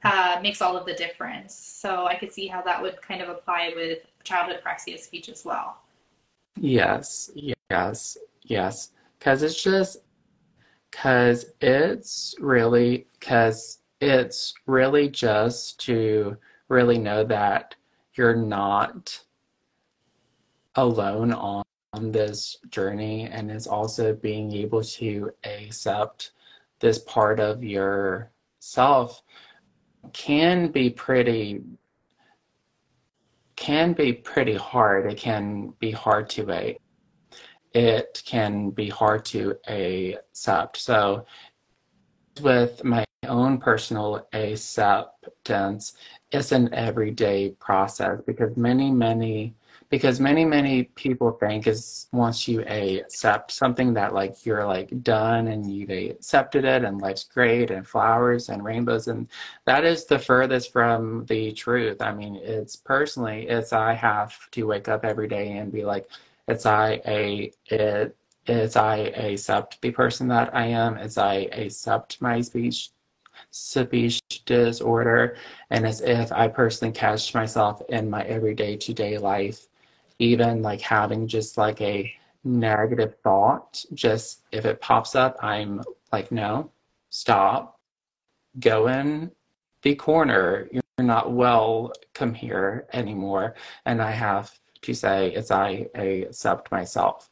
uh, 0.04 0.38
makes 0.42 0.60
all 0.60 0.76
of 0.76 0.84
the 0.84 0.94
difference. 0.94 1.54
So 1.54 2.06
I 2.06 2.14
could 2.14 2.32
see 2.32 2.46
how 2.46 2.60
that 2.62 2.80
would 2.80 3.00
kind 3.00 3.22
of 3.22 3.28
apply 3.30 3.72
with 3.74 4.00
childhood 4.22 4.60
apraxia 4.62 4.98
speech 4.98 5.28
as 5.28 5.44
well. 5.44 5.78
Yes, 6.56 7.30
yes, 7.34 8.18
yes. 8.42 8.90
Because 9.18 9.42
it's 9.42 9.62
just, 9.62 9.98
because 10.90 11.46
it's 11.60 12.34
really, 12.38 13.06
because 13.18 13.78
it's 14.00 14.54
really 14.66 15.08
just 15.08 15.80
to 15.86 16.36
really 16.68 16.98
know 16.98 17.24
that 17.24 17.74
you're 18.14 18.36
not 18.36 19.20
alone 20.76 21.32
on, 21.32 21.64
on 21.92 22.12
this 22.12 22.56
journey 22.70 23.28
and 23.30 23.50
is 23.50 23.66
also 23.66 24.14
being 24.14 24.52
able 24.52 24.82
to 24.82 25.30
accept 25.44 26.32
this 26.80 26.98
part 26.98 27.40
of 27.40 27.62
yourself 27.62 29.22
can 30.12 30.68
be 30.68 30.90
pretty 30.90 31.62
can 33.56 33.92
be 33.92 34.12
pretty 34.12 34.56
hard. 34.56 35.10
It 35.10 35.16
can 35.16 35.72
be 35.78 35.92
hard 35.92 36.28
to 36.30 36.50
a 36.50 36.76
it 37.72 38.22
can 38.24 38.70
be 38.70 38.88
hard 38.88 39.24
to 39.26 39.56
accept. 39.66 40.76
So 40.76 41.26
with 42.40 42.84
my 42.84 43.04
own 43.26 43.58
personal 43.58 44.26
acceptance, 44.32 45.94
it's 46.30 46.52
an 46.52 46.72
everyday 46.72 47.50
process 47.50 48.20
because 48.26 48.56
many, 48.56 48.90
many 48.90 49.54
because 49.94 50.18
many 50.18 50.44
many 50.44 50.82
people 50.82 51.30
think 51.30 51.68
is 51.68 52.08
once 52.10 52.48
you 52.48 52.62
accept 52.62 53.52
something 53.52 53.94
that 53.94 54.12
like 54.12 54.44
you're 54.44 54.66
like 54.66 54.90
done 55.04 55.46
and 55.46 55.72
you've 55.72 55.88
accepted 55.88 56.64
it 56.64 56.82
and 56.82 57.00
life's 57.00 57.22
great 57.22 57.70
and 57.70 57.86
flowers 57.86 58.48
and 58.48 58.64
rainbows 58.64 59.06
and 59.06 59.28
that 59.66 59.84
is 59.84 60.04
the 60.06 60.18
furthest 60.18 60.72
from 60.72 61.24
the 61.26 61.52
truth. 61.52 62.02
I 62.02 62.12
mean 62.12 62.34
it's 62.34 62.74
personally 62.74 63.46
it's 63.46 63.72
i 63.72 63.92
have 63.94 64.34
to 64.50 64.64
wake 64.66 64.88
up 64.88 65.04
every 65.04 65.28
day 65.28 65.58
and 65.58 65.70
be 65.70 65.84
like 65.84 66.08
it's 66.48 66.66
i 66.66 67.00
a 67.06 67.52
it 67.66 68.16
it's 68.46 68.74
i 68.74 68.96
accept 68.96 69.80
the 69.80 69.92
person 69.92 70.26
that 70.26 70.52
i 70.56 70.66
am. 70.66 70.96
It's 70.96 71.18
i 71.18 71.34
accept 71.52 72.20
my 72.20 72.40
speech 72.40 72.90
speech 73.52 74.20
disorder. 74.44 75.36
And 75.70 75.86
as 75.86 76.00
if 76.00 76.32
i 76.32 76.48
personally 76.48 76.92
catch 76.92 77.32
myself 77.32 77.80
in 77.90 78.10
my 78.10 78.22
everyday 78.24 78.76
to 78.78 78.92
day 78.92 79.18
life 79.18 79.68
even 80.18 80.62
like 80.62 80.80
having 80.80 81.26
just 81.26 81.58
like 81.58 81.80
a 81.80 82.12
negative 82.44 83.16
thought, 83.22 83.84
just 83.94 84.42
if 84.52 84.64
it 84.64 84.80
pops 84.80 85.14
up, 85.14 85.36
I'm 85.42 85.82
like, 86.12 86.30
no, 86.30 86.70
stop, 87.10 87.80
go 88.60 88.88
in 88.88 89.30
the 89.82 89.94
corner. 89.94 90.68
You're 90.70 90.82
not 90.98 91.32
welcome 91.32 92.34
here 92.34 92.86
anymore. 92.92 93.54
And 93.86 94.00
I 94.00 94.10
have 94.10 94.58
to 94.82 94.94
say, 94.94 95.32
it's 95.32 95.50
I, 95.50 95.86
I 95.96 96.26
accept 96.28 96.70
myself. 96.70 97.30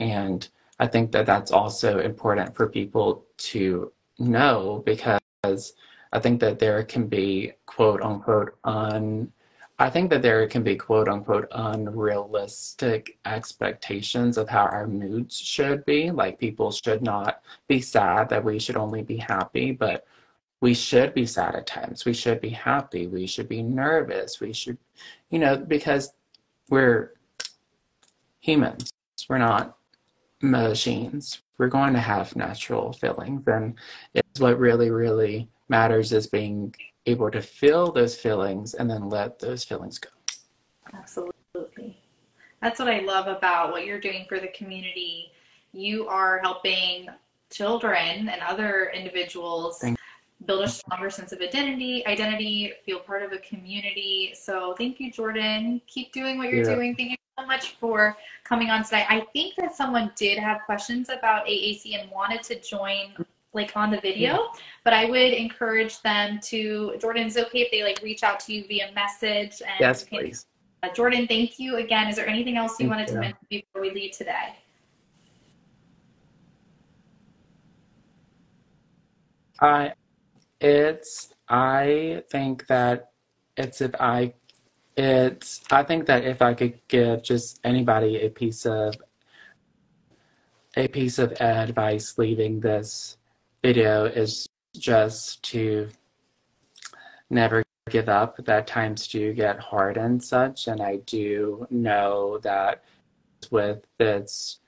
And 0.00 0.48
I 0.80 0.86
think 0.86 1.12
that 1.12 1.26
that's 1.26 1.52
also 1.52 2.00
important 2.00 2.56
for 2.56 2.68
people 2.68 3.24
to 3.38 3.92
know 4.18 4.82
because 4.84 5.74
I 6.12 6.18
think 6.18 6.40
that 6.40 6.58
there 6.58 6.82
can 6.84 7.06
be 7.06 7.52
quote 7.66 8.02
unquote 8.02 8.56
un 8.64 9.32
I 9.78 9.90
think 9.90 10.10
that 10.10 10.22
there 10.22 10.46
can 10.46 10.62
be 10.62 10.76
quote 10.76 11.08
unquote 11.08 11.48
unrealistic 11.50 13.18
expectations 13.24 14.38
of 14.38 14.48
how 14.48 14.66
our 14.66 14.86
moods 14.86 15.36
should 15.36 15.84
be. 15.84 16.10
Like 16.12 16.38
people 16.38 16.70
should 16.70 17.02
not 17.02 17.42
be 17.66 17.80
sad, 17.80 18.28
that 18.28 18.44
we 18.44 18.58
should 18.58 18.76
only 18.76 19.02
be 19.02 19.16
happy, 19.16 19.72
but 19.72 20.06
we 20.60 20.74
should 20.74 21.12
be 21.12 21.26
sad 21.26 21.56
at 21.56 21.66
times. 21.66 22.04
We 22.04 22.14
should 22.14 22.40
be 22.40 22.50
happy. 22.50 23.06
We 23.08 23.26
should 23.26 23.48
be 23.48 23.62
nervous. 23.62 24.40
We 24.40 24.52
should, 24.52 24.78
you 25.30 25.38
know, 25.40 25.56
because 25.56 26.12
we're 26.70 27.14
humans. 28.40 28.90
We're 29.28 29.38
not 29.38 29.76
machines. 30.40 31.42
We're 31.58 31.68
going 31.68 31.94
to 31.94 32.00
have 32.00 32.36
natural 32.36 32.92
feelings. 32.92 33.42
And 33.46 33.74
it's 34.14 34.40
what 34.40 34.58
really, 34.58 34.90
really 34.90 35.48
matters 35.68 36.12
is 36.12 36.26
being 36.28 36.74
able 37.06 37.30
to 37.30 37.42
feel 37.42 37.92
those 37.92 38.14
feelings 38.16 38.74
and 38.74 38.90
then 38.90 39.08
let 39.08 39.38
those 39.38 39.64
feelings 39.64 39.98
go. 39.98 40.10
Absolutely. 40.92 41.98
That's 42.62 42.78
what 42.78 42.88
I 42.88 43.00
love 43.00 43.26
about 43.26 43.72
what 43.72 43.84
you're 43.84 44.00
doing 44.00 44.24
for 44.28 44.40
the 44.40 44.48
community. 44.48 45.32
You 45.72 46.06
are 46.08 46.38
helping 46.38 47.08
children 47.50 48.28
and 48.28 48.40
other 48.42 48.90
individuals 48.94 49.84
build 50.46 50.64
a 50.64 50.68
stronger 50.68 51.10
sense 51.10 51.32
of 51.32 51.40
identity, 51.40 52.06
identity, 52.06 52.72
feel 52.84 53.00
part 53.00 53.22
of 53.22 53.32
a 53.32 53.38
community. 53.38 54.34
So 54.38 54.74
thank 54.76 55.00
you, 55.00 55.12
Jordan. 55.12 55.80
Keep 55.86 56.12
doing 56.12 56.38
what 56.38 56.48
you're 56.48 56.64
yeah. 56.64 56.74
doing. 56.74 56.94
Thank 56.96 57.10
you 57.10 57.16
so 57.38 57.46
much 57.46 57.76
for 57.80 58.16
coming 58.44 58.70
on 58.70 58.84
today. 58.84 59.04
I 59.08 59.26
think 59.32 59.54
that 59.56 59.74
someone 59.74 60.12
did 60.16 60.38
have 60.38 60.60
questions 60.66 61.08
about 61.08 61.46
AAC 61.46 62.00
and 62.00 62.10
wanted 62.10 62.42
to 62.44 62.60
join 62.60 63.14
like 63.54 63.76
on 63.76 63.90
the 63.90 64.00
video, 64.00 64.50
but 64.82 64.92
I 64.92 65.04
would 65.06 65.32
encourage 65.32 66.02
them 66.02 66.40
to, 66.42 66.96
Jordan, 67.00 67.26
is 67.26 67.36
okay 67.36 67.60
if 67.60 67.70
they 67.70 67.82
like 67.82 68.00
reach 68.02 68.22
out 68.22 68.40
to 68.40 68.52
you 68.52 68.66
via 68.66 68.90
message? 68.94 69.62
And 69.62 69.80
yes, 69.80 70.04
can, 70.04 70.18
please. 70.18 70.46
Uh, 70.82 70.92
Jordan, 70.92 71.26
thank 71.26 71.58
you 71.58 71.76
again. 71.76 72.08
Is 72.08 72.16
there 72.16 72.28
anything 72.28 72.56
else 72.56 72.72
you 72.72 72.88
thank 72.88 72.90
wanted 72.90 73.08
you. 73.08 73.14
to 73.14 73.20
mention 73.20 73.38
before 73.48 73.80
we 73.80 73.90
leave 73.90 74.12
today? 74.12 74.56
I, 79.60 79.92
it's, 80.60 81.32
I 81.48 82.24
think 82.30 82.66
that 82.66 83.12
it's 83.56 83.80
if 83.80 83.94
I, 84.00 84.34
it's, 84.96 85.62
I 85.70 85.84
think 85.84 86.06
that 86.06 86.24
if 86.24 86.42
I 86.42 86.54
could 86.54 86.80
give 86.88 87.22
just 87.22 87.60
anybody 87.64 88.20
a 88.22 88.28
piece 88.28 88.66
of, 88.66 88.94
a 90.76 90.88
piece 90.88 91.20
of 91.20 91.32
advice 91.40 92.18
leaving 92.18 92.60
this 92.60 93.16
video 93.64 94.04
is 94.04 94.46
just 94.76 95.42
to 95.42 95.88
never 97.30 97.62
give 97.88 98.10
up, 98.10 98.36
that 98.44 98.66
times 98.66 99.08
do 99.08 99.32
get 99.32 99.58
hard 99.58 99.96
and 99.96 100.22
such. 100.22 100.68
And 100.68 100.82
I 100.82 100.96
do 101.06 101.66
know 101.70 102.38
that 102.42 102.84
with 103.50 103.82
this 103.98 104.58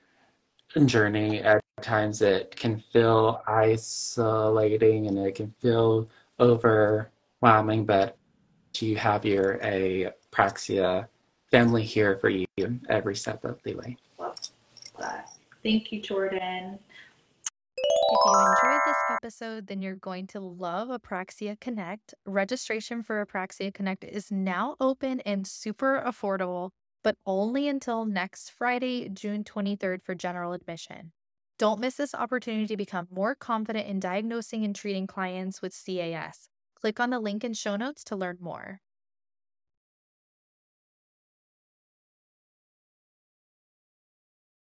journey, 0.87 1.41
at 1.41 1.61
times 1.83 2.23
it 2.23 2.55
can 2.55 2.79
feel 2.91 3.43
isolating 3.47 5.05
and 5.05 5.19
it 5.19 5.35
can 5.35 5.53
feel 5.61 6.09
overwhelming, 6.39 7.85
but 7.85 8.17
you 8.79 8.95
have 8.95 9.23
your 9.23 9.59
apraxia 9.59 11.07
family 11.51 11.83
here 11.83 12.17
for 12.17 12.29
you 12.29 12.47
every 12.89 13.15
step 13.15 13.45
of 13.45 13.61
the 13.61 13.75
way. 13.75 13.95
That. 14.99 15.29
Thank 15.61 15.91
you, 15.91 16.01
Jordan. 16.01 16.79
If 18.09 18.19
you 18.25 18.39
enjoyed 18.39 18.81
this 18.85 18.95
episode, 19.11 19.67
then 19.67 19.81
you're 19.81 19.95
going 19.95 20.27
to 20.27 20.39
love 20.39 20.87
Apraxia 20.87 21.59
Connect. 21.59 22.13
Registration 22.25 23.03
for 23.03 23.25
Apraxia 23.25 23.73
Connect 23.73 24.05
is 24.05 24.31
now 24.31 24.77
open 24.79 25.19
and 25.21 25.45
super 25.45 26.01
affordable, 26.07 26.69
but 27.03 27.17
only 27.25 27.67
until 27.67 28.05
next 28.05 28.49
Friday, 28.49 29.09
June 29.09 29.43
23rd 29.43 30.03
for 30.03 30.15
general 30.15 30.53
admission. 30.53 31.11
Don't 31.59 31.81
miss 31.81 31.95
this 31.95 32.15
opportunity 32.15 32.67
to 32.67 32.77
become 32.77 33.09
more 33.11 33.35
confident 33.35 33.87
in 33.87 33.99
diagnosing 33.99 34.63
and 34.63 34.73
treating 34.73 35.05
clients 35.05 35.61
with 35.61 35.75
CAS. 35.75 36.47
Click 36.79 37.01
on 37.01 37.09
the 37.09 37.19
link 37.19 37.43
in 37.43 37.53
show 37.53 37.75
notes 37.75 38.05
to 38.05 38.15
learn 38.15 38.37
more. 38.39 38.79